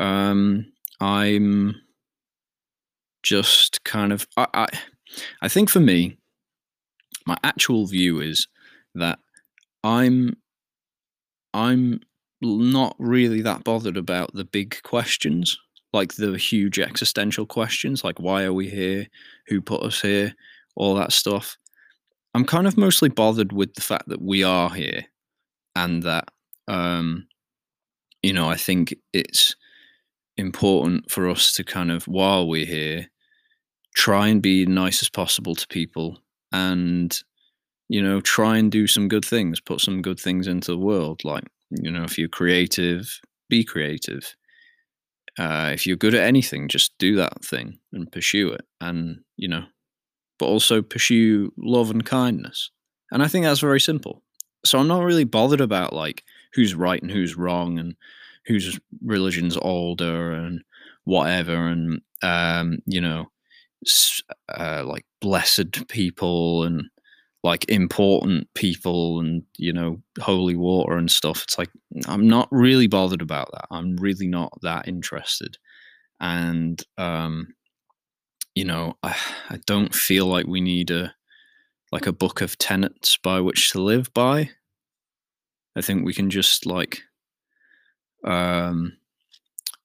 Um, 0.00 0.72
I'm 1.00 1.80
just 3.22 3.84
kind 3.84 4.12
of 4.12 4.26
I, 4.36 4.46
I 4.54 4.66
I 5.42 5.48
think 5.48 5.68
for 5.68 5.80
me, 5.80 6.16
my 7.26 7.36
actual 7.44 7.86
view 7.86 8.20
is 8.20 8.48
that 8.94 9.18
I'm 9.84 10.36
I'm 11.52 12.00
not 12.42 12.94
really 12.98 13.42
that 13.42 13.64
bothered 13.64 13.96
about 13.96 14.34
the 14.34 14.44
big 14.44 14.82
questions, 14.82 15.58
like 15.92 16.14
the 16.14 16.36
huge 16.36 16.78
existential 16.78 17.46
questions, 17.46 18.04
like 18.04 18.18
why 18.20 18.44
are 18.44 18.52
we 18.52 18.68
here, 18.68 19.06
who 19.48 19.60
put 19.60 19.82
us 19.82 20.00
here, 20.00 20.34
all 20.74 20.94
that 20.94 21.12
stuff. 21.12 21.56
I'm 22.34 22.44
kind 22.44 22.66
of 22.66 22.76
mostly 22.76 23.08
bothered 23.08 23.52
with 23.52 23.74
the 23.74 23.80
fact 23.80 24.08
that 24.08 24.20
we 24.20 24.42
are 24.42 24.70
here, 24.70 25.06
and 25.74 26.02
that 26.02 26.28
um, 26.68 27.26
you 28.22 28.32
know 28.32 28.48
I 28.48 28.56
think 28.56 28.94
it's 29.12 29.56
important 30.36 31.10
for 31.10 31.28
us 31.28 31.54
to 31.54 31.64
kind 31.64 31.90
of 31.90 32.04
while 32.04 32.46
we're 32.46 32.66
here 32.66 33.08
try 33.94 34.28
and 34.28 34.42
be 34.42 34.66
nice 34.66 35.02
as 35.02 35.08
possible 35.08 35.54
to 35.54 35.66
people 35.68 36.18
and 36.52 37.22
you 37.88 38.02
know 38.02 38.20
try 38.20 38.58
and 38.58 38.70
do 38.70 38.86
some 38.86 39.08
good 39.08 39.24
things 39.24 39.60
put 39.60 39.80
some 39.80 40.02
good 40.02 40.20
things 40.20 40.46
into 40.46 40.70
the 40.72 40.78
world 40.78 41.24
like 41.24 41.44
you 41.70 41.90
know 41.90 42.04
if 42.04 42.18
you're 42.18 42.28
creative 42.28 43.20
be 43.48 43.64
creative. 43.64 44.34
Uh, 45.38 45.70
if 45.74 45.86
you're 45.86 45.96
good 45.96 46.14
at 46.14 46.22
anything 46.22 46.66
just 46.66 46.96
do 46.98 47.14
that 47.16 47.44
thing 47.44 47.78
and 47.92 48.10
pursue 48.10 48.48
it 48.48 48.62
and 48.80 49.18
you 49.36 49.46
know 49.46 49.62
but 50.38 50.46
also 50.46 50.80
pursue 50.80 51.52
love 51.58 51.90
and 51.90 52.06
kindness. 52.06 52.70
And 53.10 53.22
i 53.22 53.28
think 53.28 53.44
that's 53.44 53.60
very 53.60 53.80
simple. 53.80 54.22
So 54.64 54.78
i'm 54.78 54.88
not 54.88 55.02
really 55.04 55.24
bothered 55.24 55.60
about 55.60 55.92
like 55.92 56.24
who's 56.54 56.74
right 56.74 57.02
and 57.02 57.10
who's 57.10 57.36
wrong 57.36 57.78
and 57.78 57.94
whose 58.46 58.80
religion's 59.04 59.58
older 59.58 60.32
and 60.32 60.62
whatever 61.04 61.68
and 61.68 62.00
um 62.22 62.78
you 62.86 63.00
know 63.00 63.26
uh, 64.58 64.82
like 64.84 65.04
blessed 65.20 65.86
people 65.88 66.64
and 66.64 66.84
like 67.46 67.64
important 67.68 68.52
people 68.54 69.20
and 69.20 69.44
you 69.56 69.72
know 69.72 70.02
holy 70.20 70.56
water 70.56 70.96
and 70.96 71.10
stuff. 71.10 71.44
It's 71.44 71.56
like 71.56 71.70
i'm 72.08 72.26
not 72.26 72.48
really 72.50 72.88
bothered 72.88 73.22
about 73.22 73.50
that. 73.52 73.66
I'm 73.70 73.96
really 73.96 74.26
not 74.26 74.52
that 74.62 74.88
interested. 74.88 75.56
And 76.20 76.82
um 76.98 77.54
you 78.56 78.64
know 78.64 78.96
i 79.04 79.16
i 79.48 79.60
don't 79.64 79.94
feel 79.94 80.26
like 80.26 80.46
we 80.46 80.60
need 80.60 80.90
a 80.90 81.14
like 81.92 82.08
a 82.08 82.12
book 82.12 82.40
of 82.40 82.58
tenets 82.58 83.16
by 83.16 83.38
which 83.40 83.70
to 83.70 83.80
live 83.80 84.12
by. 84.12 84.50
I 85.76 85.82
think 85.82 86.04
we 86.04 86.14
can 86.14 86.30
just 86.30 86.66
like 86.66 87.02
um 88.24 88.96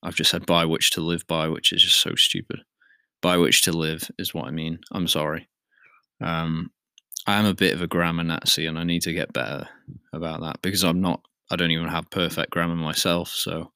i've 0.02 0.16
just 0.16 0.32
said 0.32 0.48
by 0.48 0.66
which 0.66 0.90
to 0.92 1.02
live 1.02 1.28
by 1.28 1.48
which 1.48 1.72
is 1.72 1.84
just 1.84 2.02
so 2.02 2.16
stupid. 2.16 2.62
By 3.22 3.38
which 3.38 3.62
to 3.64 3.72
live 3.72 4.10
is 4.18 4.34
what 4.34 4.48
I 4.48 4.52
mean. 4.52 4.80
I'm 4.92 5.08
sorry. 5.08 5.48
Um, 6.22 6.72
I 7.28 7.40
am 7.40 7.46
a 7.46 7.54
bit 7.54 7.74
of 7.74 7.82
a 7.82 7.88
grammar 7.88 8.24
Nazi, 8.24 8.66
and 8.66 8.80
I 8.80 8.84
need 8.84 9.02
to 9.04 9.14
get 9.14 9.34
better 9.34 9.68
about 10.14 10.42
that 10.42 10.62
because 10.62 10.84
I'm 10.84 11.02
not. 11.02 11.22
I 11.50 11.56
don't 11.56 11.72
even 11.72 11.90
have 11.90 12.10
perfect 12.10 12.52
grammar 12.52 12.76
myself, 12.76 13.30
so 13.30 13.72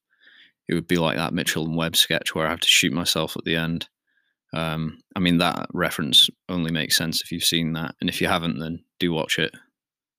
it 0.68 0.74
would 0.74 0.88
be 0.88 0.96
like 0.96 1.16
that 1.16 1.34
Mitchell 1.34 1.66
and 1.66 1.76
Webb 1.76 1.96
sketch 1.96 2.34
where 2.34 2.46
I 2.46 2.50
have 2.50 2.60
to 2.60 2.68
shoot 2.68 2.92
myself 2.92 3.36
at 3.36 3.44
the 3.44 3.56
end. 3.56 3.88
Um, 4.52 5.00
I 5.14 5.20
mean, 5.20 5.38
that 5.38 5.68
reference 5.74 6.30
only 6.48 6.72
makes 6.72 6.96
sense 6.96 7.22
if 7.22 7.30
you've 7.30 7.44
seen 7.44 7.74
that, 7.74 7.94
and 8.00 8.08
if 8.08 8.20
you 8.20 8.28
haven't, 8.28 8.58
then 8.58 8.82
do 8.98 9.12
watch 9.12 9.38
it. 9.38 9.54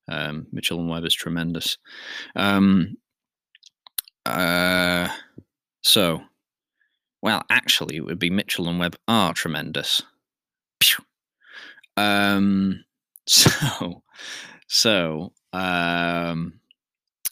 Um, 0.08 0.48
Mitchell 0.52 0.80
and 0.80 0.90
Webb 0.90 1.06
is 1.06 1.14
tremendous. 1.14 1.78
Um, 2.36 2.98
uh, 4.26 5.10
so 5.82 6.22
well, 7.22 7.44
actually, 7.50 7.98
it 7.98 8.06
would 8.06 8.20
be 8.20 8.30
Mitchell 8.30 8.70
and 8.70 8.80
Webb 8.80 8.96
are 9.08 9.34
tremendous. 9.34 10.02
Um, 11.98 12.84
so, 13.28 14.04
so, 14.68 15.34
um, 15.54 16.60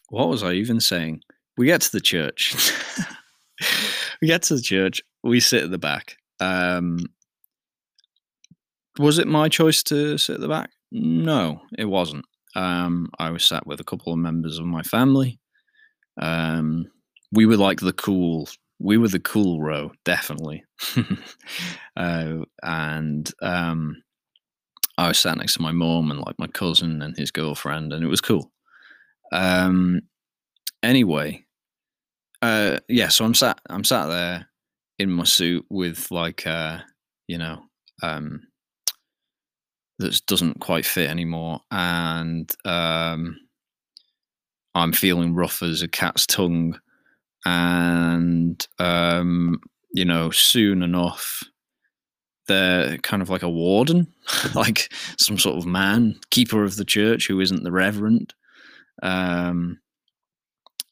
what 0.09 0.29
was 0.29 0.43
I 0.43 0.53
even 0.53 0.79
saying? 0.79 1.21
We 1.57 1.67
get 1.67 1.81
to 1.81 1.91
the 1.91 2.01
church. 2.01 2.55
we 4.21 4.27
get 4.27 4.43
to 4.43 4.55
the 4.55 4.61
church. 4.61 5.01
We 5.23 5.39
sit 5.39 5.63
at 5.63 5.71
the 5.71 5.77
back. 5.77 6.17
Um, 6.39 6.99
was 8.99 9.19
it 9.19 9.27
my 9.27 9.49
choice 9.49 9.83
to 9.83 10.17
sit 10.17 10.35
at 10.35 10.41
the 10.41 10.47
back? 10.47 10.69
No, 10.91 11.61
it 11.77 11.85
wasn't. 11.85 12.25
Um, 12.55 13.09
I 13.19 13.31
was 13.31 13.45
sat 13.45 13.67
with 13.67 13.79
a 13.79 13.83
couple 13.83 14.13
of 14.13 14.19
members 14.19 14.59
of 14.59 14.65
my 14.65 14.81
family. 14.83 15.39
Um, 16.21 16.85
we 17.31 17.45
were 17.45 17.57
like 17.57 17.81
the 17.81 17.93
cool 17.93 18.47
we 18.79 18.97
were 18.97 19.07
the 19.07 19.19
cool 19.19 19.61
row, 19.61 19.91
definitely. 20.03 20.63
uh, 21.97 22.33
and 22.61 23.31
um, 23.41 24.01
I 24.97 25.09
was 25.09 25.19
sat 25.19 25.37
next 25.37 25.55
to 25.55 25.61
my 25.61 25.71
mom 25.71 26.11
and 26.11 26.19
like 26.19 26.39
my 26.39 26.47
cousin 26.47 27.01
and 27.01 27.17
his 27.17 27.31
girlfriend, 27.31 27.93
and 27.93 28.03
it 28.03 28.07
was 28.07 28.21
cool. 28.21 28.51
Um, 29.31 30.01
anyway, 30.83 31.45
uh, 32.41 32.77
yeah, 32.87 33.09
so 33.09 33.25
I'm 33.25 33.33
sat, 33.33 33.59
I'm 33.69 33.83
sat 33.83 34.07
there 34.07 34.47
in 34.99 35.09
my 35.09 35.25
suit 35.25 35.65
with 35.69 36.09
like, 36.11 36.47
uh, 36.47 36.79
you 37.27 37.37
know, 37.37 37.63
um, 38.01 38.47
that 39.99 40.21
doesn't 40.27 40.59
quite 40.59 40.85
fit 40.85 41.09
anymore, 41.09 41.59
and 41.71 42.49
um, 42.65 43.37
I'm 44.73 44.93
feeling 44.93 45.33
rough 45.33 45.61
as 45.63 45.81
a 45.81 45.87
cat's 45.87 46.25
tongue 46.25 46.79
and 47.45 48.67
um, 48.79 49.59
you 49.93 50.03
know, 50.03 50.31
soon 50.31 50.83
enough, 50.83 51.43
they're 52.47 52.97
kind 52.99 53.21
of 53.21 53.29
like 53.29 53.43
a 53.43 53.49
warden, 53.49 54.07
like 54.55 54.91
some 55.17 55.37
sort 55.37 55.57
of 55.57 55.65
man, 55.65 56.19
keeper 56.31 56.63
of 56.63 56.75
the 56.75 56.85
church 56.85 57.27
who 57.27 57.39
isn't 57.39 57.63
the 57.63 57.71
reverend. 57.71 58.33
Um, 59.03 59.79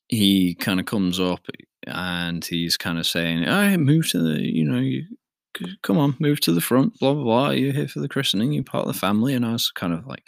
he 0.07 0.55
kind 0.55 0.79
of 0.79 0.85
comes 0.85 1.19
up 1.19 1.45
and 1.87 2.43
he's 2.43 2.77
kind 2.77 2.97
of 2.97 3.07
saying, 3.07 3.45
"I 3.45 3.71
right, 3.71 3.79
move 3.79 4.09
to 4.09 4.19
the, 4.21 4.41
you 4.41 4.65
know, 4.65 4.79
you 4.79 5.05
come 5.81 5.97
on, 5.97 6.15
move 6.19 6.39
to 6.41 6.51
the 6.51 6.61
front, 6.61 6.99
blah 6.99 7.13
blah 7.13 7.23
blah. 7.23 7.49
You're 7.51 7.73
here 7.73 7.87
for 7.87 7.99
the 7.99 8.09
christening. 8.09 8.53
You're 8.53 8.63
part 8.63 8.87
of 8.87 8.93
the 8.93 8.99
family." 8.99 9.33
And 9.33 9.45
I 9.45 9.53
was 9.53 9.71
kind 9.71 9.93
of 9.93 10.05
like, 10.05 10.23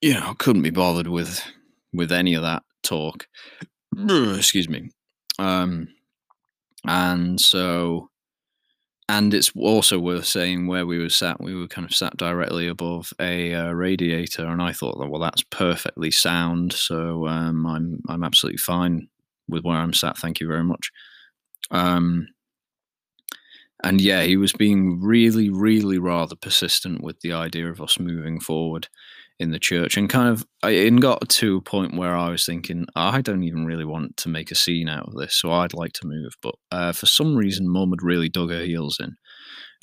you 0.00 0.14
know, 0.14 0.34
couldn't 0.38 0.62
be 0.62 0.70
bothered 0.70 1.08
with 1.08 1.42
with 1.92 2.12
any 2.12 2.34
of 2.34 2.42
that 2.42 2.62
talk 2.82 3.26
excuse 4.36 4.68
me. 4.68 4.90
Um, 5.38 5.88
and 6.86 7.40
so, 7.40 8.10
and 9.08 9.32
it's 9.34 9.52
also 9.56 9.98
worth 10.00 10.26
saying 10.26 10.66
where 10.66 10.86
we 10.86 10.98
were 10.98 11.08
sat. 11.08 11.40
We 11.40 11.54
were 11.54 11.68
kind 11.68 11.84
of 11.84 11.94
sat 11.94 12.16
directly 12.16 12.66
above 12.66 13.12
a 13.20 13.54
uh, 13.54 13.70
radiator, 13.70 14.46
and 14.46 14.60
I 14.60 14.72
thought, 14.72 14.98
well, 14.98 15.20
that's 15.20 15.42
perfectly 15.44 16.10
sound. 16.10 16.72
So 16.72 17.26
um, 17.28 17.66
I'm 17.66 18.02
I'm 18.08 18.24
absolutely 18.24 18.58
fine 18.58 19.08
with 19.48 19.64
where 19.64 19.76
I'm 19.76 19.92
sat. 19.92 20.18
Thank 20.18 20.40
you 20.40 20.48
very 20.48 20.64
much. 20.64 20.90
Um, 21.70 22.28
and 23.84 24.00
yeah, 24.00 24.22
he 24.22 24.36
was 24.36 24.52
being 24.52 25.00
really, 25.00 25.50
really 25.50 25.98
rather 25.98 26.34
persistent 26.34 27.02
with 27.02 27.20
the 27.20 27.32
idea 27.32 27.70
of 27.70 27.80
us 27.80 28.00
moving 28.00 28.40
forward 28.40 28.88
in 29.38 29.50
the 29.50 29.58
church 29.58 29.96
and 29.96 30.08
kind 30.08 30.30
of 30.30 30.46
it 30.64 30.98
got 31.00 31.28
to 31.28 31.58
a 31.58 31.62
point 31.62 31.96
where 31.96 32.16
I 32.16 32.30
was 32.30 32.46
thinking 32.46 32.86
I 32.96 33.20
don't 33.20 33.42
even 33.42 33.66
really 33.66 33.84
want 33.84 34.16
to 34.18 34.30
make 34.30 34.50
a 34.50 34.54
scene 34.54 34.88
out 34.88 35.08
of 35.08 35.14
this 35.14 35.34
so 35.34 35.50
I'd 35.52 35.74
like 35.74 35.92
to 35.94 36.06
move 36.06 36.32
but 36.40 36.54
uh, 36.72 36.92
for 36.92 37.06
some 37.06 37.36
reason 37.36 37.68
mum 37.68 37.90
had 37.90 38.02
really 38.02 38.30
dug 38.30 38.50
her 38.50 38.62
heels 38.62 38.98
in 38.98 39.16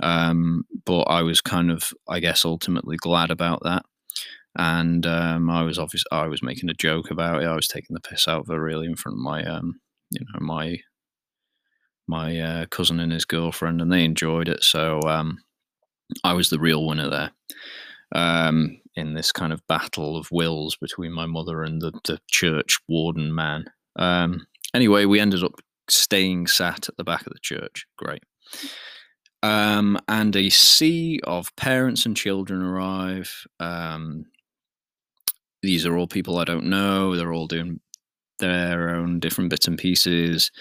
um, 0.02 0.64
but 0.86 1.04
I 1.04 1.22
was 1.22 1.42
kind 1.42 1.72
of 1.72 1.92
I 2.08 2.20
guess 2.20 2.46
ultimately 2.46 2.98
glad 2.98 3.32
about 3.32 3.62
that. 3.64 3.84
And 4.56 5.06
um, 5.08 5.50
I 5.50 5.64
was 5.64 5.80
obviously 5.80 6.10
I 6.12 6.28
was 6.28 6.44
making 6.44 6.70
a 6.70 6.76
joke 6.76 7.10
about 7.10 7.42
it 7.42 7.48
I 7.48 7.56
was 7.56 7.68
taking 7.68 7.96
the 7.96 8.00
piss 8.00 8.28
out 8.28 8.42
of 8.42 8.48
her 8.48 8.62
really 8.62 8.86
in 8.86 8.96
front 8.96 9.18
of 9.18 9.24
my 9.24 9.44
um, 9.44 9.80
you 10.12 10.22
know 10.22 10.46
my 10.46 10.78
my 12.08 12.40
uh, 12.40 12.66
cousin 12.68 13.00
and 13.00 13.12
his 13.12 13.26
girlfriend 13.26 13.82
and 13.82 13.92
they 13.92 14.04
enjoyed 14.04 14.50
it 14.50 14.64
so 14.64 15.00
um, 15.08 15.40
I 16.24 16.34
was 16.34 16.50
the 16.50 16.60
real 16.60 16.86
winner 16.86 17.10
there. 17.10 17.32
Um, 18.14 18.80
in 18.96 19.14
this 19.14 19.32
kind 19.32 19.52
of 19.52 19.66
battle 19.68 20.16
of 20.18 20.32
wills 20.32 20.78
between 20.78 21.12
my 21.12 21.26
mother 21.26 21.64
and 21.64 21.82
the, 21.82 21.92
the 22.06 22.20
church 22.30 22.80
warden 22.88 23.34
man. 23.34 23.66
Um, 23.96 24.46
anyway, 24.74 25.06
we 25.06 25.20
ended 25.20 25.44
up 25.44 25.60
staying 25.90 26.48
sat 26.48 26.90
at 26.90 26.98
the 26.98 27.04
back 27.04 27.26
of 27.26 27.34
the 27.34 27.40
church. 27.42 27.86
Great. 27.98 28.24
Um, 29.42 30.00
and 30.08 30.36
a 30.36 30.50
sea 30.50 31.20
of 31.26 31.54
parents 31.56 32.06
and 32.06 32.16
children 32.16 32.62
arrive. 32.62 33.46
Um, 33.60 34.26
these 35.62 35.86
are 35.86 35.98
all 35.98 36.08
people 36.08 36.38
I 36.38 36.46
don't 36.46 36.66
know. 36.66 37.16
They're 37.16 37.34
all 37.34 37.48
doing 37.48 37.80
their 38.40 38.96
own 38.96 39.20
different 39.20 39.50
bits 39.50 39.68
and 39.68 39.78
pieces. 39.78 40.52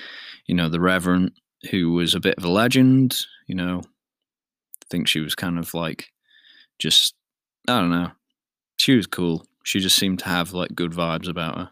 You 0.46 0.54
know, 0.54 0.68
the 0.68 0.80
Reverend, 0.80 1.32
who 1.70 1.92
was 1.92 2.14
a 2.14 2.20
bit 2.20 2.36
of 2.38 2.44
a 2.44 2.50
legend, 2.50 3.16
you 3.46 3.54
know, 3.54 3.82
I 3.84 4.84
think 4.90 5.06
she 5.06 5.20
was 5.20 5.34
kind 5.34 5.58
of 5.58 5.74
like 5.74 6.08
just, 6.78 7.14
I 7.68 7.80
don't 7.80 7.90
know. 7.90 8.10
She 8.82 8.96
was 8.96 9.06
cool. 9.06 9.46
She 9.62 9.78
just 9.78 9.94
seemed 9.94 10.18
to 10.18 10.24
have 10.24 10.52
like 10.52 10.74
good 10.74 10.90
vibes 10.90 11.28
about 11.28 11.56
her. 11.56 11.70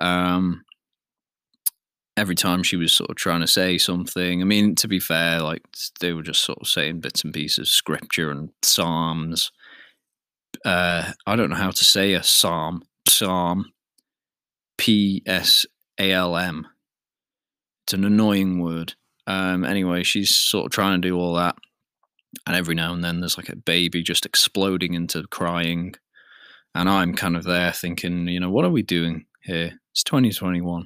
Um, 0.00 0.64
every 2.16 2.34
time 2.34 2.62
she 2.62 2.76
was 2.76 2.94
sort 2.94 3.10
of 3.10 3.16
trying 3.16 3.42
to 3.42 3.46
say 3.46 3.76
something, 3.76 4.40
I 4.40 4.44
mean, 4.46 4.74
to 4.76 4.88
be 4.88 5.00
fair, 5.00 5.42
like 5.42 5.60
they 6.00 6.14
were 6.14 6.22
just 6.22 6.42
sort 6.42 6.56
of 6.62 6.66
saying 6.66 7.00
bits 7.00 7.22
and 7.24 7.34
pieces, 7.34 7.70
scripture 7.70 8.30
and 8.30 8.48
psalms. 8.62 9.52
Uh, 10.64 11.12
I 11.26 11.36
don't 11.36 11.50
know 11.50 11.56
how 11.56 11.72
to 11.72 11.84
say 11.84 12.14
a 12.14 12.22
psalm. 12.22 12.84
Psalm. 13.06 13.66
P 14.78 15.22
S 15.26 15.66
A 15.98 16.10
L 16.10 16.38
M. 16.38 16.66
It's 17.84 17.92
an 17.92 18.06
annoying 18.06 18.62
word. 18.62 18.94
Um, 19.26 19.62
anyway, 19.62 20.04
she's 20.04 20.34
sort 20.34 20.64
of 20.64 20.72
trying 20.72 21.02
to 21.02 21.06
do 21.06 21.18
all 21.18 21.34
that. 21.34 21.56
And 22.46 22.56
every 22.56 22.74
now 22.74 22.94
and 22.94 23.04
then 23.04 23.20
there's 23.20 23.36
like 23.36 23.50
a 23.50 23.56
baby 23.56 24.02
just 24.02 24.24
exploding 24.24 24.94
into 24.94 25.26
crying. 25.26 25.96
And 26.74 26.88
I'm 26.88 27.14
kind 27.14 27.36
of 27.36 27.44
there 27.44 27.72
thinking, 27.72 28.28
you 28.28 28.40
know, 28.40 28.50
what 28.50 28.64
are 28.64 28.70
we 28.70 28.82
doing 28.82 29.26
here? 29.42 29.72
It's 29.92 30.04
2021. 30.04 30.84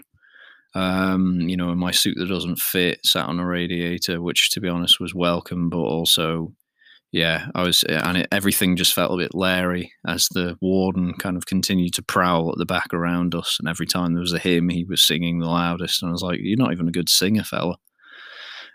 Um, 0.74 1.40
you 1.42 1.56
know, 1.56 1.70
in 1.70 1.78
my 1.78 1.92
suit 1.92 2.16
that 2.18 2.28
doesn't 2.28 2.58
fit, 2.58 3.00
sat 3.04 3.26
on 3.26 3.38
a 3.38 3.46
radiator, 3.46 4.20
which 4.20 4.50
to 4.50 4.60
be 4.60 4.68
honest 4.68 4.98
was 4.98 5.14
welcome, 5.14 5.68
but 5.68 5.78
also, 5.78 6.52
yeah, 7.12 7.46
I 7.54 7.62
was, 7.62 7.84
and 7.84 8.18
it, 8.18 8.28
everything 8.32 8.74
just 8.76 8.94
felt 8.94 9.12
a 9.12 9.22
bit 9.22 9.34
leery 9.34 9.92
as 10.06 10.26
the 10.30 10.56
warden 10.60 11.14
kind 11.14 11.36
of 11.36 11.46
continued 11.46 11.94
to 11.94 12.02
prowl 12.02 12.50
at 12.50 12.58
the 12.58 12.66
back 12.66 12.92
around 12.92 13.34
us. 13.34 13.58
And 13.60 13.68
every 13.68 13.86
time 13.86 14.14
there 14.14 14.20
was 14.20 14.32
a 14.32 14.38
hymn, 14.38 14.70
he 14.70 14.84
was 14.84 15.02
singing 15.02 15.38
the 15.38 15.46
loudest. 15.46 16.02
And 16.02 16.08
I 16.08 16.12
was 16.12 16.22
like, 16.22 16.40
you're 16.42 16.58
not 16.58 16.72
even 16.72 16.88
a 16.88 16.92
good 16.92 17.08
singer, 17.08 17.44
fella. 17.44 17.76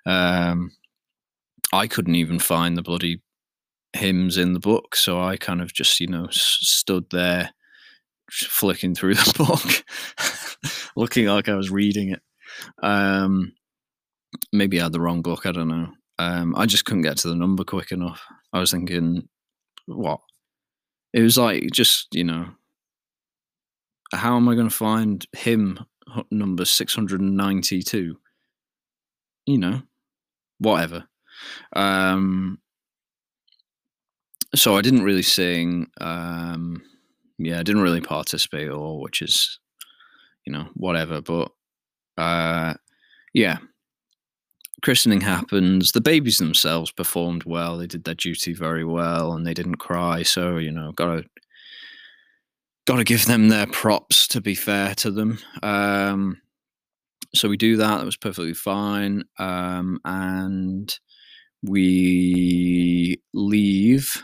Um, 0.05 0.71
I 1.73 1.87
couldn't 1.87 2.15
even 2.15 2.39
find 2.39 2.77
the 2.77 2.81
bloody 2.81 3.21
hymns 3.93 4.37
in 4.37 4.53
the 4.53 4.59
book, 4.59 4.95
so 4.95 5.21
I 5.21 5.37
kind 5.37 5.61
of 5.61 5.73
just, 5.73 5.99
you 5.99 6.07
know, 6.07 6.27
stood 6.31 7.09
there 7.11 7.51
flicking 8.31 8.95
through 8.95 9.15
the 9.15 9.33
book, 9.37 9.83
looking 10.95 11.25
like 11.27 11.49
I 11.49 11.55
was 11.55 11.71
reading 11.71 12.11
it. 12.11 12.21
Um, 12.81 13.53
maybe 14.51 14.79
I 14.79 14.83
had 14.83 14.93
the 14.93 15.01
wrong 15.01 15.21
book. 15.21 15.45
I 15.45 15.51
don't 15.51 15.67
know. 15.67 15.89
Um, 16.17 16.55
I 16.55 16.65
just 16.65 16.85
couldn't 16.85 17.03
get 17.03 17.17
to 17.17 17.29
the 17.29 17.35
number 17.35 17.63
quick 17.63 17.91
enough. 17.91 18.21
I 18.51 18.59
was 18.59 18.71
thinking, 18.71 19.27
what? 19.85 20.19
It 21.13 21.21
was 21.21 21.37
like 21.37 21.63
just 21.71 22.13
you 22.13 22.23
know, 22.23 22.47
how 24.11 24.35
am 24.35 24.47
I 24.49 24.55
going 24.55 24.69
to 24.69 24.75
find 24.75 25.25
hymn 25.35 25.79
number 26.29 26.65
six 26.65 26.93
hundred 26.93 27.21
and 27.21 27.35
ninety-two? 27.35 28.17
You 29.45 29.57
know, 29.57 29.81
whatever. 30.59 31.05
Um, 31.75 32.59
so 34.55 34.75
I 34.75 34.81
didn't 34.81 35.03
really 35.03 35.23
sing. 35.23 35.87
Um, 36.01 36.81
yeah, 37.37 37.59
I 37.59 37.63
didn't 37.63 37.81
really 37.81 38.01
participate 38.01 38.67
at 38.67 38.73
all, 38.73 39.01
which 39.01 39.21
is, 39.21 39.59
you 40.45 40.51
know, 40.51 40.67
whatever. 40.73 41.21
But 41.21 41.51
uh, 42.17 42.73
yeah, 43.33 43.57
christening 44.81 45.21
happens. 45.21 45.91
The 45.91 46.01
babies 46.01 46.37
themselves 46.37 46.91
performed 46.91 47.43
well. 47.45 47.77
They 47.77 47.87
did 47.87 48.03
their 48.03 48.15
duty 48.15 48.53
very 48.53 48.83
well, 48.83 49.33
and 49.33 49.45
they 49.45 49.53
didn't 49.53 49.77
cry. 49.77 50.23
So 50.23 50.57
you 50.57 50.71
know, 50.71 50.91
gotta 50.93 51.25
gotta 52.85 53.03
give 53.03 53.25
them 53.25 53.49
their 53.49 53.67
props. 53.67 54.27
To 54.29 54.41
be 54.41 54.55
fair 54.55 54.95
to 54.95 55.11
them. 55.11 55.39
Um, 55.63 56.41
so 57.35 57.47
we 57.47 57.57
do 57.57 57.77
that. 57.77 57.97
That 57.97 58.05
was 58.05 58.17
perfectly 58.17 58.53
fine. 58.53 59.23
Um, 59.37 59.99
and 60.03 60.93
we 61.61 63.21
leave 63.33 64.23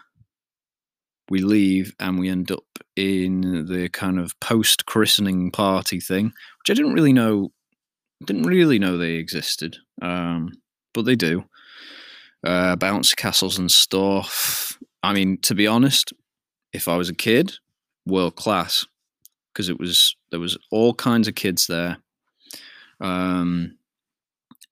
we 1.29 1.39
leave 1.39 1.93
and 1.99 2.19
we 2.19 2.29
end 2.29 2.51
up 2.51 2.65
in 2.95 3.65
the 3.67 3.89
kind 3.89 4.19
of 4.19 4.39
post 4.39 4.85
christening 4.85 5.51
party 5.51 5.99
thing, 5.99 6.25
which 6.25 6.69
I 6.69 6.73
didn't 6.73 6.93
really 6.93 7.13
know 7.13 7.51
didn't 8.25 8.43
really 8.43 8.79
know 8.79 8.97
they 8.97 9.15
existed, 9.15 9.77
um, 10.01 10.49
but 10.93 11.03
they 11.05 11.15
do. 11.15 11.43
Uh, 12.45 12.75
bouncy 12.75 13.15
castles 13.15 13.57
and 13.57 13.71
stuff. 13.71 14.77
I 15.03 15.13
mean, 15.13 15.39
to 15.41 15.55
be 15.55 15.67
honest, 15.67 16.13
if 16.71 16.87
I 16.87 16.95
was 16.95 17.09
a 17.09 17.15
kid, 17.15 17.53
world 18.05 18.35
class, 18.35 18.85
because 19.51 19.69
it 19.69 19.79
was 19.79 20.15
there 20.31 20.39
was 20.39 20.57
all 20.71 20.93
kinds 20.93 21.27
of 21.27 21.35
kids 21.35 21.67
there. 21.67 21.97
Um, 23.01 23.74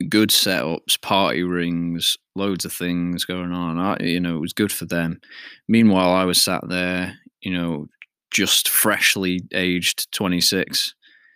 good 0.09 0.29
setups, 0.29 1.01
party 1.01 1.43
rings, 1.43 2.17
loads 2.35 2.65
of 2.65 2.73
things 2.73 3.25
going 3.25 3.51
on. 3.51 3.77
I, 3.77 3.97
you 4.03 4.19
know, 4.19 4.37
it 4.37 4.41
was 4.41 4.53
good 4.53 4.71
for 4.71 4.85
them. 4.85 5.19
Meanwhile, 5.67 6.11
I 6.11 6.25
was 6.25 6.41
sat 6.41 6.61
there, 6.67 7.17
you 7.41 7.51
know, 7.51 7.87
just 8.31 8.69
freshly 8.69 9.41
aged 9.53 10.11
26, 10.11 10.95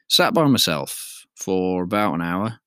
sat 0.09 0.33
by 0.33 0.45
myself 0.45 1.25
for 1.35 1.83
about 1.83 2.15
an 2.15 2.21
hour 2.21 2.59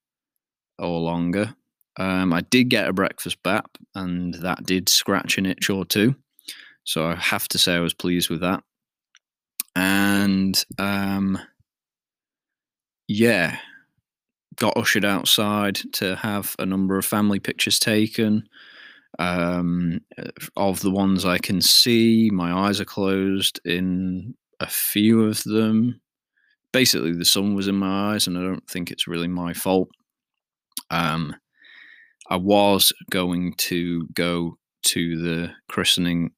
or 0.78 1.00
longer. 1.00 1.54
Um, 1.96 2.32
I 2.32 2.40
did 2.42 2.70
get 2.70 2.88
a 2.88 2.92
breakfast 2.92 3.42
bap, 3.42 3.76
and 3.94 4.34
that 4.34 4.64
did 4.64 4.88
scratch 4.88 5.36
an 5.36 5.46
itch 5.46 5.68
or 5.68 5.84
two. 5.84 6.14
So 6.84 7.06
I 7.06 7.16
have 7.16 7.48
to 7.48 7.58
say 7.58 7.74
I 7.74 7.80
was 7.80 7.94
pleased 7.94 8.30
with 8.30 8.40
that. 8.40 8.62
And 9.76 10.62
um, 10.78 11.38
yeah, 13.08 13.58
got 14.60 14.76
ushered 14.76 15.04
outside 15.04 15.80
to 15.94 16.14
have 16.16 16.54
a 16.58 16.66
number 16.66 16.96
of 16.98 17.04
family 17.04 17.40
pictures 17.40 17.78
taken. 17.78 18.48
Um, 19.18 20.00
of 20.56 20.80
the 20.80 20.90
ones 20.90 21.24
I 21.24 21.38
can 21.38 21.60
see, 21.60 22.30
my 22.32 22.52
eyes 22.52 22.80
are 22.80 22.84
closed 22.84 23.60
in 23.64 24.34
a 24.60 24.68
few 24.68 25.24
of 25.24 25.42
them. 25.42 26.00
Basically, 26.72 27.12
the 27.12 27.24
sun 27.24 27.54
was 27.54 27.66
in 27.66 27.74
my 27.74 28.14
eyes, 28.14 28.26
and 28.26 28.38
I 28.38 28.42
don't 28.42 28.68
think 28.68 28.90
it's 28.90 29.08
really 29.08 29.26
my 29.26 29.52
fault. 29.52 29.88
Um, 30.90 31.34
I 32.28 32.36
was 32.36 32.92
going 33.10 33.54
to 33.58 34.06
go 34.14 34.58
to 34.82 35.20
the 35.20 35.50
christening 35.68 36.30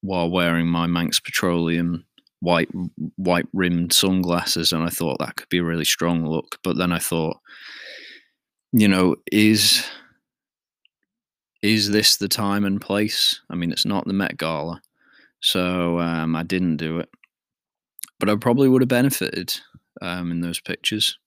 while 0.00 0.30
wearing 0.30 0.66
my 0.66 0.86
Manx 0.86 1.20
Petroleum 1.20 2.06
white 2.46 2.70
white 3.16 3.48
rimmed 3.52 3.92
sunglasses, 3.92 4.72
and 4.72 4.84
I 4.84 4.88
thought 4.88 5.18
that 5.18 5.34
could 5.34 5.48
be 5.48 5.58
a 5.58 5.64
really 5.64 5.84
strong 5.84 6.24
look. 6.24 6.58
But 6.62 6.78
then 6.78 6.92
I 6.92 7.00
thought, 7.00 7.38
you 8.72 8.86
know, 8.86 9.16
is 9.32 9.84
is 11.60 11.90
this 11.90 12.16
the 12.16 12.28
time 12.28 12.64
and 12.64 12.80
place? 12.80 13.40
I 13.50 13.56
mean, 13.56 13.72
it's 13.72 13.84
not 13.84 14.06
the 14.06 14.12
Met 14.12 14.38
Gala, 14.38 14.80
so 15.40 15.98
um, 15.98 16.36
I 16.36 16.44
didn't 16.44 16.76
do 16.76 17.00
it. 17.00 17.08
But 18.20 18.30
I 18.30 18.36
probably 18.36 18.68
would 18.68 18.82
have 18.82 18.88
benefited 18.88 19.52
um, 20.00 20.30
in 20.30 20.40
those 20.40 20.60
pictures. 20.60 21.18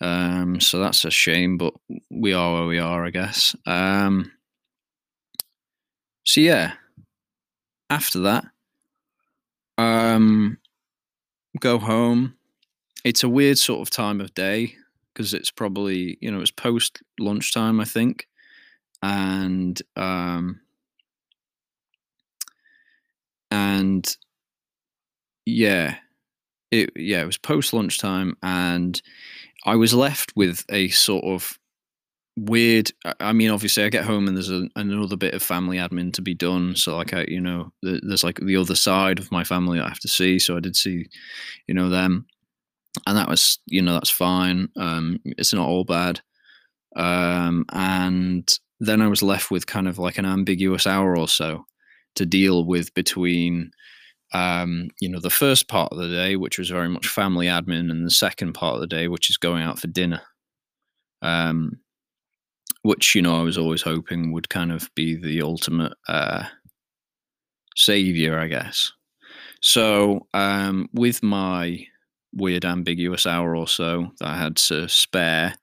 Um, 0.00 0.60
so 0.60 0.80
that's 0.80 1.04
a 1.04 1.10
shame, 1.10 1.56
but 1.56 1.72
we 2.10 2.32
are 2.32 2.52
where 2.52 2.66
we 2.66 2.80
are, 2.80 3.06
I 3.06 3.10
guess. 3.10 3.54
Um, 3.64 4.32
so 6.24 6.40
yeah, 6.40 6.72
after 7.88 8.18
that, 8.20 8.44
um, 9.78 10.58
go 11.60 11.78
home. 11.78 12.34
It's 13.04 13.24
a 13.24 13.28
weird 13.28 13.58
sort 13.58 13.80
of 13.82 13.90
time 13.90 14.20
of 14.20 14.34
day 14.34 14.76
because 15.14 15.34
it's 15.34 15.50
probably 15.50 16.18
you 16.20 16.30
know 16.30 16.40
it's 16.40 16.50
post 16.50 17.02
lunchtime, 17.18 17.80
I 17.80 17.84
think, 17.84 18.28
and 19.02 19.80
um, 19.96 20.60
and 23.50 24.16
yeah, 25.44 25.96
it 26.70 26.90
yeah 26.96 27.22
it 27.22 27.26
was 27.26 27.38
post 27.38 27.72
lunchtime, 27.72 28.36
and 28.42 29.00
I 29.66 29.76
was 29.76 29.94
left 29.94 30.34
with 30.36 30.64
a 30.70 30.88
sort 30.90 31.24
of 31.24 31.58
weird 32.36 32.92
i 33.20 33.32
mean 33.32 33.50
obviously 33.50 33.82
i 33.82 33.88
get 33.88 34.04
home 34.04 34.28
and 34.28 34.36
there's 34.36 34.50
a, 34.50 34.68
another 34.76 35.16
bit 35.16 35.32
of 35.32 35.42
family 35.42 35.78
admin 35.78 36.12
to 36.12 36.20
be 36.20 36.34
done. 36.34 36.76
So 36.76 36.96
like 36.96 37.14
i 37.14 37.24
you 37.28 37.40
know 37.40 37.72
there's 37.82 38.24
like 38.24 38.38
the 38.40 38.56
other 38.56 38.74
side 38.74 39.18
of 39.18 39.32
my 39.32 39.42
family 39.42 39.80
i 39.80 39.88
have 39.88 40.00
to 40.00 40.08
see. 40.08 40.38
So 40.38 40.56
i 40.56 40.60
did 40.60 40.76
see 40.76 41.06
you 41.66 41.74
know 41.74 41.88
them. 41.88 42.26
And 43.06 43.16
that 43.16 43.28
was 43.28 43.58
you 43.66 43.80
know 43.80 43.94
that's 43.94 44.10
fine. 44.10 44.68
Um 44.76 45.18
it's 45.24 45.54
not 45.54 45.66
all 45.66 45.84
bad. 45.84 46.20
Um 46.94 47.64
and 47.72 48.46
then 48.80 49.00
i 49.00 49.08
was 49.08 49.22
left 49.22 49.50
with 49.50 49.66
kind 49.66 49.88
of 49.88 49.98
like 49.98 50.18
an 50.18 50.26
ambiguous 50.26 50.86
hour 50.86 51.16
or 51.16 51.28
so 51.28 51.64
to 52.16 52.26
deal 52.26 52.66
with 52.66 52.92
between 52.92 53.70
um 54.34 54.88
you 55.00 55.08
know 55.08 55.20
the 55.20 55.30
first 55.30 55.68
part 55.68 55.90
of 55.92 55.98
the 55.98 56.08
day 56.08 56.36
which 56.36 56.58
was 56.58 56.68
very 56.68 56.88
much 56.88 57.06
family 57.06 57.46
admin 57.46 57.90
and 57.90 58.04
the 58.04 58.10
second 58.10 58.52
part 58.52 58.74
of 58.74 58.80
the 58.82 58.86
day 58.86 59.08
which 59.08 59.30
is 59.30 59.38
going 59.38 59.62
out 59.62 59.78
for 59.78 59.86
dinner. 59.86 60.20
Um 61.22 61.80
which 62.86 63.16
you 63.16 63.22
know 63.22 63.40
I 63.40 63.42
was 63.42 63.58
always 63.58 63.82
hoping 63.82 64.32
would 64.32 64.48
kind 64.48 64.70
of 64.70 64.88
be 64.94 65.16
the 65.16 65.42
ultimate 65.42 65.92
uh, 66.06 66.44
savior, 67.74 68.38
I 68.38 68.46
guess. 68.46 68.92
So 69.60 70.26
um, 70.34 70.88
with 70.92 71.22
my 71.22 71.86
weird 72.32 72.64
ambiguous 72.64 73.26
hour 73.26 73.56
or 73.56 73.66
so 73.66 74.12
that 74.20 74.28
I 74.28 74.36
had 74.36 74.56
to 74.56 74.88
spare, 74.88 75.54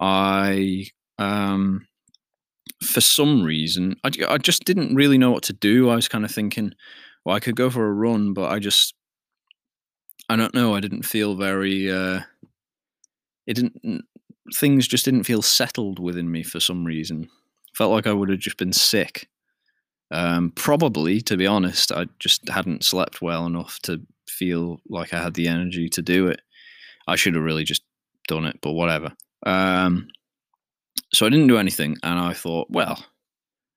I 0.00 0.86
um, 1.18 1.86
for 2.82 3.00
some 3.00 3.44
reason 3.44 3.96
I, 4.02 4.10
I 4.28 4.38
just 4.38 4.64
didn't 4.64 4.96
really 4.96 5.18
know 5.18 5.30
what 5.30 5.44
to 5.44 5.52
do. 5.52 5.88
I 5.90 5.94
was 5.94 6.08
kind 6.08 6.24
of 6.24 6.32
thinking, 6.32 6.72
well, 7.24 7.36
I 7.36 7.40
could 7.40 7.56
go 7.56 7.70
for 7.70 7.86
a 7.86 7.92
run, 7.92 8.32
but 8.34 8.50
I 8.50 8.58
just 8.58 8.94
I 10.28 10.34
don't 10.34 10.54
know. 10.54 10.74
I 10.74 10.80
didn't 10.80 11.04
feel 11.04 11.36
very. 11.36 11.90
Uh, 11.90 12.22
it 13.46 13.54
didn't. 13.54 14.04
Things 14.54 14.86
just 14.88 15.04
didn't 15.04 15.24
feel 15.24 15.42
settled 15.42 15.98
within 15.98 16.30
me 16.30 16.42
for 16.42 16.60
some 16.60 16.84
reason. 16.84 17.28
Felt 17.74 17.92
like 17.92 18.06
I 18.06 18.12
would 18.12 18.28
have 18.28 18.38
just 18.38 18.56
been 18.56 18.72
sick. 18.72 19.28
Um, 20.10 20.52
probably, 20.54 21.20
to 21.22 21.36
be 21.36 21.46
honest, 21.46 21.90
I 21.92 22.06
just 22.18 22.48
hadn't 22.48 22.84
slept 22.84 23.20
well 23.20 23.46
enough 23.46 23.80
to 23.82 24.00
feel 24.28 24.80
like 24.88 25.12
I 25.12 25.22
had 25.22 25.34
the 25.34 25.48
energy 25.48 25.88
to 25.90 26.02
do 26.02 26.28
it. 26.28 26.40
I 27.08 27.16
should 27.16 27.34
have 27.34 27.44
really 27.44 27.64
just 27.64 27.82
done 28.28 28.44
it, 28.44 28.58
but 28.62 28.72
whatever. 28.72 29.12
Um, 29.44 30.08
so 31.12 31.26
I 31.26 31.28
didn't 31.28 31.48
do 31.48 31.58
anything, 31.58 31.96
and 32.02 32.18
I 32.18 32.32
thought, 32.32 32.68
well, 32.70 33.04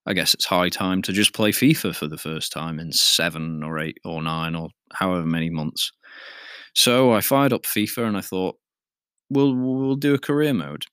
I 0.06 0.14
guess 0.14 0.34
it's 0.34 0.46
high 0.46 0.70
time 0.70 1.02
to 1.04 1.14
just 1.14 1.34
play 1.34 1.52
FIFA 1.52 1.96
for 1.96 2.08
the 2.08 2.18
first 2.18 2.52
time 2.52 2.80
in 2.80 2.92
seven 2.92 3.64
or 3.64 3.80
eight 3.80 3.98
or 4.04 4.22
nine 4.22 4.56
or 4.56 4.70
however 4.94 5.26
many 5.26 5.50
months. 5.50 5.92
So 6.74 7.14
I 7.14 7.22
fired 7.22 7.54
up 7.54 7.64
FIFA 7.64 8.08
and 8.08 8.18
I 8.18 8.22
thought, 8.22 8.56
we'll 9.30 9.54
we'll 9.54 9.96
do 9.96 10.14
a 10.14 10.20
career 10.20 10.54
mode. 10.54 10.86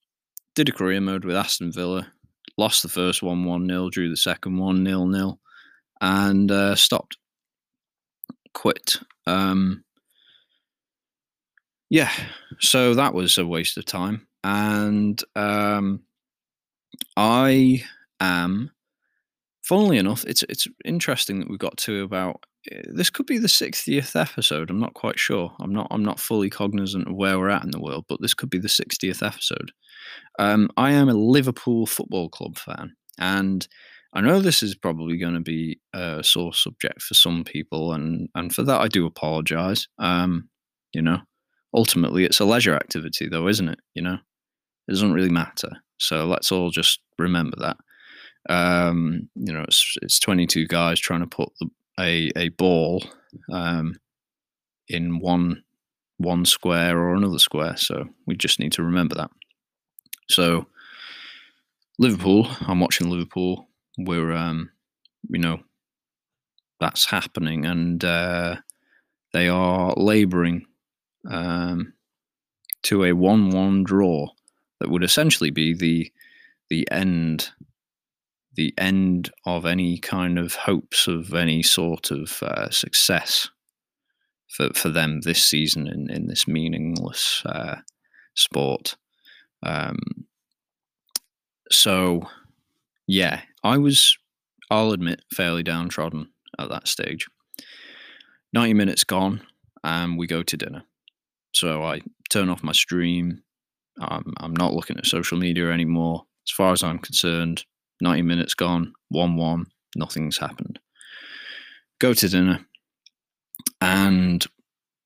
Did 0.55 0.69
a 0.69 0.73
career 0.73 1.01
mode 1.01 1.25
with 1.25 1.37
Aston 1.37 1.73
Villa. 1.73 2.13
Lost 2.57 2.83
the 2.83 2.89
first 2.89 3.23
one 3.23 3.45
one 3.45 3.69
0 3.69 3.91
drew 3.91 4.09
the 4.09 4.17
second 4.17 4.57
one 4.57 4.83
nil 4.83 5.07
nil, 5.07 5.41
and 6.01 6.51
uh, 6.51 6.75
stopped. 6.75 7.19
Quit. 8.55 8.97
Um, 9.27 9.85
yeah, 11.91 12.11
so 12.61 12.95
that 12.95 13.15
was 13.15 13.39
a 13.39 13.47
waste 13.47 13.77
of 13.79 13.85
time, 13.85 14.27
and 14.43 15.23
um, 15.35 16.03
I 17.17 17.85
am. 18.21 18.71
Funnily 19.67 19.99
enough, 19.99 20.25
it's 20.27 20.45
it's 20.45 20.69
interesting 20.85 21.41
that 21.41 21.51
we 21.51 21.59
got 21.59 21.77
to 21.79 22.05
about 22.05 22.45
this 22.89 23.11
could 23.11 23.27
be 23.27 23.39
the 23.39 23.49
60th 23.49 24.15
episode. 24.15 24.71
I'm 24.71 24.79
not 24.79 24.95
quite 24.95 25.19
sure. 25.19 25.53
I'm 25.61 25.73
not 25.73 25.89
I'm 25.91 26.05
not 26.05 26.21
fully 26.21 26.49
cognizant 26.51 27.09
of 27.09 27.17
where 27.17 27.37
we're 27.37 27.49
at 27.49 27.65
in 27.65 27.73
the 27.73 27.81
world, 27.81 28.05
but 28.09 28.21
this 28.23 28.33
could 28.33 28.49
be 28.49 28.61
the 28.61 28.69
60th 28.69 29.27
episode. 29.27 29.73
Um, 30.39 30.71
I 30.77 30.93
am 30.93 31.09
a 31.09 31.15
Liverpool 31.15 31.85
Football 31.85 32.29
Club 32.29 32.57
fan, 32.57 32.95
and 33.19 33.67
I 34.15 34.21
know 34.21 34.39
this 34.39 34.63
is 34.63 34.77
probably 34.77 35.17
going 35.19 35.35
to 35.35 35.41
be 35.41 35.81
a 35.93 36.23
sore 36.23 36.55
subject 36.55 37.03
for 37.03 37.15
some 37.15 37.43
people, 37.43 37.93
and 37.93 38.29
and 38.37 38.55
for 38.55 38.63
that 38.63 38.81
I 38.81 38.87
do 38.87 39.05
apologise. 39.05 39.89
Um, 39.99 40.49
you 40.93 41.03
know, 41.03 41.23
ultimately 41.75 42.25
it's 42.25 42.39
a 42.39 42.45
leisure 42.45 42.77
activity, 42.77 43.29
though, 43.29 43.49
isn't 43.49 43.69
it? 43.69 43.81
You 43.95 44.03
know, 44.03 44.19
it 44.87 44.93
doesn't 44.93 45.13
really 45.13 45.29
matter. 45.29 45.71
So 45.99 46.25
let's 46.25 46.53
all 46.53 46.71
just 46.71 47.01
remember 47.19 47.57
that. 47.59 47.79
Um, 48.49 49.29
you 49.35 49.53
know, 49.53 49.63
it's 49.63 49.97
it's 50.03 50.19
22 50.21 50.67
guys 50.67 51.01
trying 51.01 51.21
to 51.21 51.27
put 51.27 51.51
the 51.61 51.69
a 51.99 52.31
a 52.37 52.49
ball 52.51 53.03
um, 53.51 53.97
in 54.89 55.19
one 55.19 55.63
one 56.19 56.45
square 56.45 56.99
or 56.99 57.15
another 57.15 57.39
square. 57.39 57.77
So 57.77 58.09
we 58.27 58.37
just 58.37 58.59
need 58.59 58.73
to 58.73 58.83
remember 58.83 59.15
that. 59.17 59.31
So 60.29 60.67
Liverpool, 61.99 62.49
I'm 62.61 62.81
watching 62.81 63.11
Liverpool. 63.11 63.69
We're 63.99 64.33
um, 64.33 64.71
you 65.29 65.39
know 65.39 65.61
that's 66.81 67.07
happening, 67.07 67.65
and 67.65 68.05
uh, 68.05 68.57
they 69.33 69.49
are 69.49 69.95
labouring 69.97 70.67
um, 71.29 71.95
to 72.83 73.05
a 73.05 73.13
one-one 73.13 73.83
draw 73.85 74.29
that 74.81 74.91
would 74.91 75.03
essentially 75.03 75.51
be 75.51 75.75
the 75.75 76.13
the 76.69 76.87
end 76.91 77.51
the 78.57 78.75
end 78.79 79.31
of 79.45 79.67
any 79.67 79.99
kind 79.99 80.39
of 80.39 80.55
hopes 80.55 81.07
of 81.07 81.35
any 81.35 81.63
sort 81.63 82.11
of 82.11 82.43
uh, 82.43 82.71
success 82.71 83.51
for, 84.49 84.71
for 84.75 84.89
them 84.89 85.21
this 85.21 85.45
season 85.45 85.87
in, 85.87 86.11
in 86.11 86.27
this 86.27 86.49
meaningless 86.49 87.43
uh, 87.47 87.77
sport. 88.35 88.97
Um, 89.63 89.99
so, 91.71 92.29
yeah, 93.07 93.43
I 93.63 93.77
was, 93.79 94.17
I'll 94.71 94.93
admit, 94.93 95.23
fairly 95.35 95.63
downtrodden 95.63 96.29
at 96.59 96.71
that 96.71 96.89
stage. 96.89 97.27
90 98.53 98.75
minutes 98.75 99.05
gone, 99.05 99.43
and 99.85 100.17
we 100.17 100.27
go 100.27 100.43
to 100.43 100.57
dinner. 100.57 100.85
So 101.55 101.83
I 101.83 102.01
turn 102.31 102.49
off 102.49 102.63
my 102.63 102.73
stream. 102.73 103.43
Um, 104.01 104.33
I'm 104.39 104.55
not 104.55 104.73
looking 104.73 104.97
at 104.97 105.07
social 105.07 105.39
media 105.39 105.71
anymore. 105.71 106.25
As 106.47 106.53
far 106.53 106.73
as 106.73 106.83
I'm 106.83 106.99
concerned, 106.99 107.65
90 108.01 108.23
minutes 108.23 108.55
gone, 108.55 108.93
1 109.09 109.37
1, 109.37 109.67
nothing's 109.97 110.39
happened. 110.39 110.79
Go 111.99 112.13
to 112.15 112.29
dinner. 112.29 112.67
And, 113.81 114.45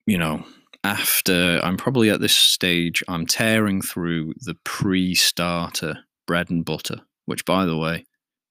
you 0.07 0.18
know, 0.18 0.44
after 0.85 1.61
I'm 1.62 1.76
probably 1.76 2.11
at 2.11 2.20
this 2.20 2.37
stage, 2.37 3.03
I'm 3.09 3.26
tearing 3.26 3.81
through 3.83 4.35
the 4.40 4.57
pre 4.64 5.14
starter 5.14 5.98
bread 6.26 6.50
and 6.50 6.64
butter, 6.64 7.00
which, 7.26 7.44
by 7.44 7.64
the 7.64 7.76
way, 7.76 8.07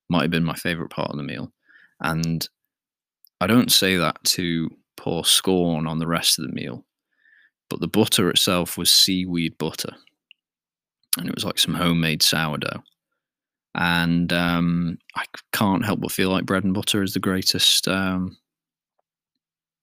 might 0.10 0.24
have 0.24 0.32
been 0.32 0.44
my 0.44 0.56
favorite 0.56 0.90
part 0.90 1.12
of 1.12 1.18
the 1.18 1.24
meal. 1.24 1.52
And 2.00 2.48
I 3.42 3.48
don't 3.48 3.72
say 3.72 3.98
that 3.98 4.24
to 4.26 4.70
pour 4.96 5.26
scorn 5.26 5.88
on 5.88 6.00
the 6.00 6.08
rest 6.08 6.40
of 6.40 6.46
the 6.46 6.54
meal, 6.54 6.86
but 7.70 7.80
the 7.80 7.88
butter 7.88 8.30
itself 8.30 8.78
was 8.78 8.92
seaweed 8.92 9.58
butter. 9.58 9.94
And 11.18 11.28
it 11.28 11.36
was 11.36 11.44
like 11.44 11.58
some 11.58 11.74
homemade 11.76 12.22
sourdough 12.22 12.84
and 13.76 14.32
um, 14.34 14.98
I 15.16 15.26
can't 15.54 15.86
help 15.86 16.02
but 16.02 16.12
feel 16.12 16.30
like 16.30 16.46
bread 16.46 16.64
and 16.64 16.74
butter 16.74 17.04
is 17.04 17.14
the 17.14 17.20
greatest, 17.20 17.88
um, 17.88 18.38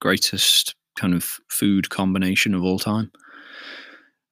greatest 0.00 0.74
kind 0.98 1.14
of 1.14 1.38
food 1.48 1.88
combination 1.90 2.54
of 2.54 2.62
all 2.62 2.78
time. 2.78 3.10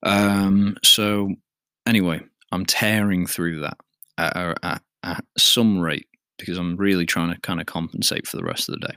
Um, 0.02 0.76
so 0.82 1.30
anyway, 1.86 2.20
I'm 2.52 2.66
tearing 2.66 3.26
through 3.26 3.60
that 3.60 3.78
at, 4.18 4.58
at, 4.62 4.82
at 5.02 5.24
some 5.38 5.78
rate 5.78 6.08
because 6.38 6.58
I'm 6.58 6.76
really 6.76 7.06
trying 7.06 7.32
to 7.32 7.40
kind 7.40 7.60
of 7.60 7.66
compensate 7.66 8.26
for 8.26 8.36
the 8.36 8.44
rest 8.44 8.68
of 8.68 8.74
the 8.74 8.88
day. 8.88 8.94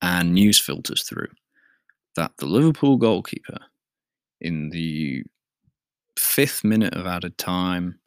And 0.00 0.34
news 0.34 0.58
filters 0.58 1.04
through 1.04 1.28
that 2.16 2.32
the 2.38 2.46
Liverpool 2.46 2.96
goalkeeper 2.96 3.58
in 4.40 4.70
the 4.70 5.22
fifth 6.18 6.64
minute 6.64 6.94
of 6.94 7.06
added 7.06 7.38
time 7.38 7.98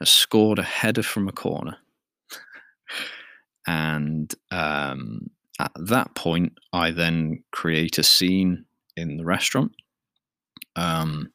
has 0.00 0.10
scored 0.10 0.58
a 0.58 0.62
header 0.62 1.02
from 1.02 1.28
a 1.28 1.32
corner. 1.32 1.76
and 3.66 4.34
um, 4.50 5.30
at 5.58 5.72
that 5.76 6.14
point, 6.14 6.58
I 6.72 6.90
then 6.90 7.44
create 7.52 7.98
a 7.98 8.02
scene 8.02 8.64
in 8.96 9.16
the 9.16 9.24
restaurant. 9.24 9.72
Um, 10.76 11.32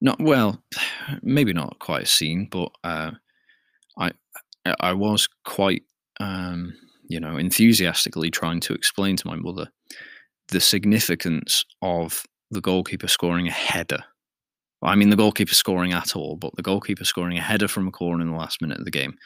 not 0.00 0.20
well, 0.20 0.62
maybe 1.22 1.52
not 1.52 1.78
quite 1.78 2.04
a 2.04 2.06
scene, 2.06 2.48
but 2.50 2.70
uh, 2.82 3.12
I 3.98 4.12
I 4.80 4.92
was 4.92 5.28
quite 5.44 5.82
um, 6.20 6.74
you 7.08 7.20
know 7.20 7.36
enthusiastically 7.36 8.30
trying 8.30 8.60
to 8.60 8.74
explain 8.74 9.16
to 9.16 9.26
my 9.26 9.36
mother 9.36 9.70
the 10.48 10.60
significance 10.60 11.64
of 11.82 12.24
the 12.50 12.60
goalkeeper 12.60 13.08
scoring 13.08 13.48
a 13.48 13.52
header 13.52 14.04
I 14.84 14.96
mean, 14.96 15.10
the 15.10 15.16
goalkeeper 15.16 15.54
scoring 15.54 15.92
at 15.92 16.14
all, 16.16 16.36
but 16.36 16.54
the 16.56 16.62
goalkeeper 16.62 17.04
scoring 17.04 17.38
a 17.38 17.42
header 17.42 17.68
from 17.68 17.88
a 17.88 17.92
corner 17.92 18.22
in 18.22 18.30
the 18.30 18.36
last 18.36 18.60
minute 18.60 18.78
of 18.78 18.84
the 18.84 18.90
game. 18.90 19.16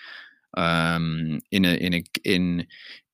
Um, 0.57 1.41
in 1.51 1.65
a 1.65 1.75
in 1.75 1.95
a 1.95 2.03
in 2.25 2.67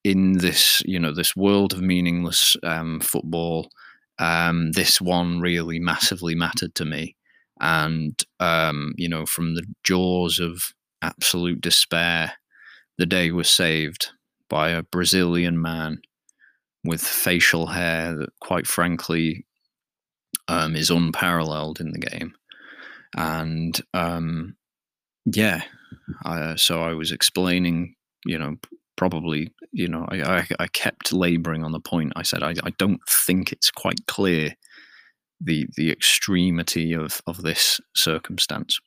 in 0.05 0.39
this 0.39 0.83
you 0.85 1.01
know 1.01 1.13
this 1.13 1.35
world 1.35 1.73
of 1.73 1.81
meaningless 1.81 2.57
um, 2.63 3.01
football, 3.01 3.71
um, 4.19 4.73
this 4.73 5.01
one 5.01 5.41
really 5.41 5.81
massively 5.81 6.35
mattered 6.35 6.75
to 6.77 6.85
me, 6.85 7.17
and 7.61 8.21
um, 8.41 8.95
you 8.97 9.09
know 9.09 9.27
from 9.27 9.55
the 9.55 9.65
jaws 9.83 10.39
of 10.39 10.75
absolute 11.03 11.61
despair, 11.61 12.35
the 12.99 13.07
day 13.07 13.31
was 13.31 13.51
saved 13.51 14.11
by 14.49 14.71
a 14.71 14.83
Brazilian 14.83 15.61
man 15.61 16.01
with 16.85 17.01
facial 17.01 17.69
hair 17.69 18.15
that, 18.15 18.29
quite 18.41 18.67
frankly, 18.67 19.45
um, 20.49 20.77
is 20.77 20.91
unparalleled 20.91 21.81
in 21.81 21.93
the 21.93 21.99
game. 21.99 22.35
And 23.17 23.81
um, 23.93 24.57
yeah, 25.25 25.63
I, 26.25 26.57
so 26.57 26.83
I 26.83 26.95
was 26.95 27.13
explaining, 27.13 27.95
you 28.25 28.39
know, 28.39 28.57
probably, 28.97 29.53
you 29.73 29.89
know, 29.89 30.07
I, 30.09 30.23
I, 30.23 30.47
I 30.61 30.67
kept 30.69 31.13
laboring 31.13 31.65
on 31.65 31.73
the 31.73 31.81
point. 31.81 32.13
I 32.17 32.23
said, 32.23 32.43
I, 32.43 32.55
I 32.65 32.71
don't 32.79 33.01
think 33.09 33.53
it's 33.53 33.71
quite 33.71 34.07
clear 34.07 34.55
the 35.41 35.67
the 35.77 35.91
extremity 35.91 36.93
of 36.93 37.21
of 37.27 37.43
this 37.43 37.81
circumstance. 37.95 38.81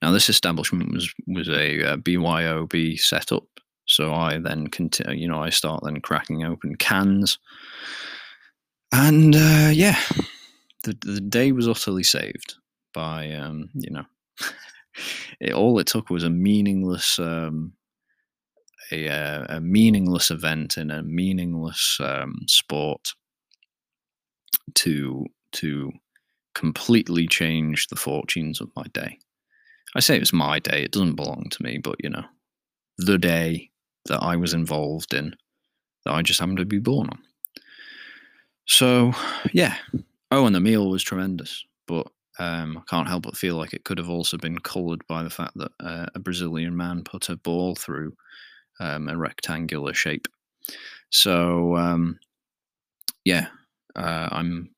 Now, 0.00 0.10
this 0.10 0.28
establishment 0.28 0.92
was 0.92 1.12
was 1.26 1.48
a, 1.48 1.92
uh 1.92 1.96
BYOB 1.96 2.98
setup, 2.98 3.44
so 3.86 4.12
I 4.12 4.38
then 4.38 4.68
continue. 4.68 5.22
You 5.22 5.28
know, 5.28 5.42
I 5.42 5.50
start 5.50 5.82
then 5.84 6.00
cracking 6.00 6.44
open 6.44 6.76
cans, 6.76 7.38
and 8.92 9.34
uh, 9.34 9.70
yeah, 9.72 9.98
the 10.84 10.96
the 11.02 11.20
day 11.20 11.52
was 11.52 11.68
utterly 11.68 12.02
saved 12.02 12.54
by 12.92 13.32
um, 13.32 13.70
you 13.74 13.90
know, 13.90 14.04
it, 15.40 15.52
all 15.52 15.78
it 15.78 15.86
took 15.86 16.10
was 16.10 16.24
a 16.24 16.30
meaningless 16.30 17.18
um, 17.18 17.72
a, 18.92 19.08
uh, 19.08 19.46
a 19.48 19.60
meaningless 19.60 20.30
event 20.30 20.76
in 20.76 20.90
a 20.90 21.02
meaningless 21.02 21.98
um, 22.00 22.34
sport 22.46 23.14
to 24.74 25.26
to 25.52 25.92
completely 26.54 27.26
change 27.26 27.88
the 27.88 27.96
fortunes 27.96 28.60
of 28.60 28.70
my 28.76 28.84
day. 28.92 29.18
I 29.94 30.00
say 30.00 30.16
it 30.16 30.20
was 30.20 30.32
my 30.32 30.58
day; 30.58 30.82
it 30.82 30.92
doesn't 30.92 31.16
belong 31.16 31.46
to 31.50 31.62
me, 31.62 31.78
but 31.78 31.96
you 32.02 32.10
know, 32.10 32.24
the 32.98 33.18
day 33.18 33.70
that 34.06 34.22
I 34.22 34.36
was 34.36 34.52
involved 34.52 35.14
in, 35.14 35.34
that 36.04 36.14
I 36.14 36.22
just 36.22 36.40
happened 36.40 36.58
to 36.58 36.64
be 36.64 36.78
born 36.78 37.08
on. 37.08 37.18
So, 38.72 39.12
yeah. 39.52 39.76
Oh, 40.30 40.46
and 40.46 40.54
the 40.54 40.60
meal 40.60 40.88
was 40.88 41.02
tremendous, 41.02 41.62
but 41.86 42.06
um, 42.38 42.78
I 42.78 42.82
can't 42.88 43.06
help 43.06 43.24
but 43.24 43.36
feel 43.36 43.56
like 43.56 43.74
it 43.74 43.84
could 43.84 43.98
have 43.98 44.08
also 44.08 44.38
been 44.38 44.58
coloured 44.60 45.06
by 45.06 45.22
the 45.22 45.28
fact 45.28 45.52
that 45.56 45.72
uh, 45.78 46.06
a 46.14 46.18
Brazilian 46.18 46.74
man 46.74 47.04
put 47.04 47.28
a 47.28 47.36
ball 47.36 47.74
through 47.74 48.16
um, 48.80 49.10
a 49.10 49.16
rectangular 49.18 49.92
shape. 49.92 50.26
So, 51.10 51.76
um, 51.76 52.18
yeah, 53.26 53.48
uh, 53.94 54.30
I'm, 54.32 54.70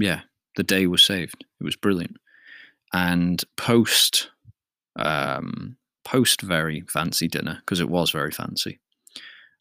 yeah, 0.00 0.22
the 0.56 0.64
day 0.64 0.88
was 0.88 1.04
saved. 1.04 1.44
It 1.60 1.64
was 1.64 1.76
brilliant. 1.76 2.16
And 2.92 3.44
post, 3.56 4.30
um, 4.96 5.76
post 6.04 6.42
very 6.42 6.80
fancy 6.88 7.28
dinner, 7.28 7.58
because 7.60 7.78
it 7.78 7.88
was 7.88 8.10
very 8.10 8.32
fancy, 8.32 8.80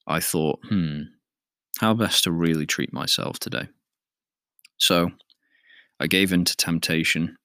I 0.07 0.21
thought, 0.21 0.59
hmm, 0.67 1.03
how 1.79 1.93
best 1.93 2.23
to 2.23 2.31
really 2.31 2.65
treat 2.65 2.93
myself 2.93 3.39
today. 3.39 3.67
So 4.77 5.11
I 5.99 6.07
gave 6.07 6.33
in 6.33 6.45
to 6.45 6.55
temptation 6.57 7.37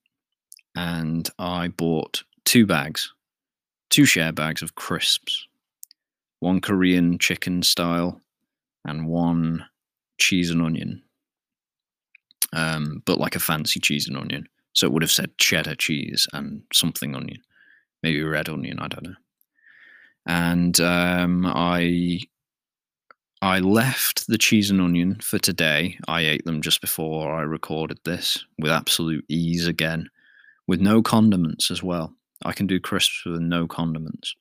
and 0.75 1.29
I 1.39 1.69
bought 1.69 2.23
two 2.45 2.65
bags, 2.65 3.11
two 3.89 4.05
share 4.05 4.31
bags 4.31 4.61
of 4.61 4.75
crisps, 4.75 5.47
one 6.39 6.61
Korean 6.61 7.17
chicken 7.17 7.63
style 7.63 8.21
and 8.85 9.07
one 9.07 9.65
cheese 10.19 10.51
and 10.51 10.61
onion. 10.61 11.03
Um, 12.53 13.03
but 13.05 13.19
like 13.19 13.35
a 13.35 13.39
fancy 13.39 13.79
cheese 13.79 14.07
and 14.07 14.17
onion. 14.17 14.47
So 14.73 14.87
it 14.87 14.93
would 14.93 15.03
have 15.03 15.11
said 15.11 15.37
cheddar 15.37 15.75
cheese 15.75 16.27
and 16.33 16.61
something 16.73 17.15
onion, 17.15 17.41
maybe 18.01 18.23
red 18.23 18.49
onion, 18.49 18.79
I 18.79 18.87
don't 18.87 19.03
know. 19.03 19.15
And 20.25 20.79
um, 20.79 21.45
I 21.45 22.19
I 23.41 23.59
left 23.59 24.27
the 24.27 24.37
cheese 24.37 24.69
and 24.69 24.81
onion 24.81 25.15
for 25.21 25.39
today. 25.39 25.97
I 26.09 26.21
ate 26.21 26.43
them 26.43 26.61
just 26.61 26.81
before 26.81 27.33
I 27.33 27.41
recorded 27.41 27.99
this 28.03 28.43
with 28.57 28.71
absolute 28.71 29.23
ease 29.29 29.65
again, 29.65 30.09
with 30.67 30.81
no 30.81 31.01
condiments 31.01 31.71
as 31.71 31.81
well. 31.81 32.13
I 32.43 32.51
can 32.51 32.67
do 32.67 32.81
crisps 32.81 33.23
with 33.25 33.39
no 33.39 33.65
condiments. 33.65 34.35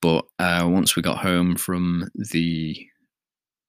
But 0.00 0.24
uh, 0.40 0.68
once 0.68 0.96
we 0.96 1.02
got 1.02 1.18
home 1.18 1.56
from 1.56 2.08
the 2.14 2.88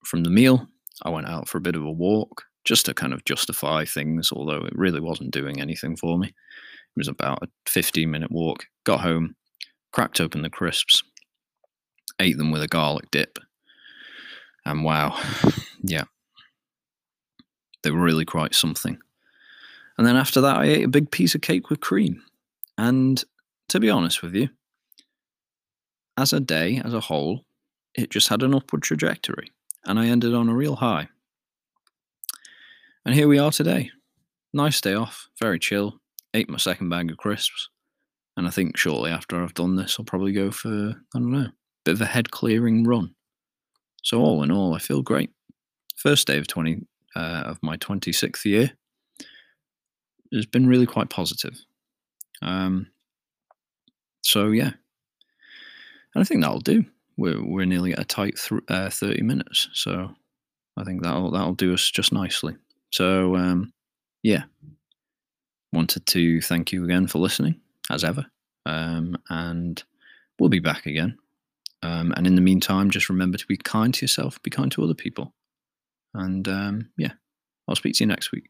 from 0.03 0.23
the 0.23 0.31
meal, 0.31 0.67
I 1.03 1.09
went 1.09 1.27
out 1.27 1.47
for 1.47 1.59
a 1.59 1.61
bit 1.61 1.75
of 1.75 1.83
a 1.83 1.91
walk 1.91 2.45
just 2.65 2.87
to 2.87 2.93
kind 2.95 3.13
of 3.13 3.25
justify 3.25 3.85
things, 3.85 4.31
although 4.31 4.65
it 4.65 4.75
really 4.75 4.99
wasn't 4.99 5.31
doing 5.31 5.61
anything 5.61 5.95
for 5.95 6.17
me. 6.17 6.27
It 6.27 6.97
was 6.97 7.07
about 7.07 7.43
a 7.43 7.49
15 7.67 8.09
minute 8.09 8.31
walk. 8.31 8.65
Got 8.83 9.01
home, 9.01 9.35
cracked 9.91 10.19
open 10.19 10.41
the 10.41 10.49
crisps, 10.49 11.03
ate 12.19 12.37
them 12.37 12.51
with 12.51 12.63
a 12.63 12.67
garlic 12.67 13.09
dip, 13.11 13.39
and 14.65 14.83
wow, 14.83 15.19
yeah, 15.81 16.05
they 17.83 17.91
were 17.91 18.01
really 18.01 18.25
quite 18.25 18.55
something. 18.55 18.99
And 19.97 20.07
then 20.07 20.15
after 20.15 20.39
that, 20.41 20.57
I 20.57 20.65
ate 20.65 20.85
a 20.85 20.89
big 20.89 21.11
piece 21.11 21.35
of 21.35 21.41
cake 21.41 21.69
with 21.69 21.81
cream. 21.81 22.23
And 22.77 23.21
to 23.67 23.79
be 23.79 23.89
honest 23.89 24.23
with 24.23 24.33
you, 24.33 24.49
as 26.17 26.33
a 26.33 26.39
day, 26.39 26.81
as 26.83 26.93
a 26.93 27.01
whole, 27.01 27.45
it 27.95 28.09
just 28.09 28.29
had 28.29 28.43
an 28.43 28.55
upward 28.55 28.81
trajectory. 28.81 29.51
And 29.85 29.99
I 29.99 30.07
ended 30.07 30.33
on 30.33 30.49
a 30.49 30.53
real 30.53 30.77
high. 30.77 31.09
And 33.05 33.15
here 33.15 33.27
we 33.27 33.39
are 33.39 33.51
today. 33.51 33.91
Nice 34.53 34.81
day 34.81 34.93
off, 34.93 35.29
very 35.39 35.59
chill. 35.59 35.99
Ate 36.33 36.49
my 36.49 36.57
second 36.57 36.89
bag 36.89 37.11
of 37.11 37.17
crisps. 37.17 37.69
And 38.37 38.47
I 38.47 38.51
think 38.51 38.77
shortly 38.77 39.11
after 39.11 39.41
I've 39.41 39.53
done 39.53 39.75
this, 39.75 39.97
I'll 39.99 40.05
probably 40.05 40.31
go 40.31 40.51
for, 40.51 40.69
I 40.69 41.19
don't 41.19 41.31
know, 41.31 41.39
a 41.39 41.53
bit 41.83 41.95
of 41.95 42.01
a 42.01 42.05
head 42.05 42.31
clearing 42.31 42.85
run. 42.85 43.15
So 44.03 44.19
all 44.19 44.43
in 44.43 44.51
all, 44.51 44.73
I 44.73 44.79
feel 44.79 45.01
great. 45.01 45.31
First 45.95 46.27
day 46.27 46.37
of 46.37 46.47
twenty 46.47 46.85
uh, 47.15 47.43
of 47.45 47.59
my 47.61 47.75
twenty 47.77 48.11
sixth 48.13 48.45
year 48.45 48.71
has 50.33 50.45
been 50.45 50.67
really 50.67 50.85
quite 50.85 51.09
positive. 51.09 51.59
Um, 52.41 52.87
so 54.21 54.47
yeah, 54.47 54.71
and 56.15 56.21
I 56.21 56.23
think 56.23 56.41
that'll 56.41 56.59
do. 56.59 56.85
We're 57.17 57.43
we're 57.43 57.65
nearly 57.65 57.93
at 57.93 57.99
a 57.99 58.05
tight 58.05 58.37
th- 58.37 58.61
uh, 58.69 58.89
thirty 58.89 59.21
minutes, 59.21 59.67
so 59.73 60.11
I 60.77 60.83
think 60.83 61.03
that'll 61.03 61.31
that'll 61.31 61.53
do 61.53 61.73
us 61.73 61.89
just 61.89 62.13
nicely. 62.13 62.55
So 62.91 63.35
um, 63.35 63.73
yeah, 64.23 64.43
wanted 65.73 66.05
to 66.07 66.41
thank 66.41 66.71
you 66.71 66.85
again 66.85 67.07
for 67.07 67.19
listening 67.19 67.59
as 67.91 68.03
ever, 68.03 68.25
um, 68.65 69.17
and 69.29 69.83
we'll 70.39 70.49
be 70.49 70.59
back 70.59 70.85
again 70.85 71.17
um, 71.81 72.13
and 72.15 72.27
in 72.27 72.35
the 72.35 72.41
meantime, 72.41 72.89
just 72.89 73.09
remember 73.09 73.37
to 73.37 73.47
be 73.47 73.57
kind 73.57 73.93
to 73.93 74.03
yourself, 74.03 74.41
be 74.43 74.49
kind 74.49 74.71
to 74.73 74.83
other 74.83 74.93
people. 74.93 75.33
And 76.13 76.47
um, 76.47 76.89
yeah, 76.97 77.13
I'll 77.67 77.75
speak 77.75 77.95
to 77.95 78.03
you 78.03 78.07
next 78.07 78.31
week. 78.31 78.49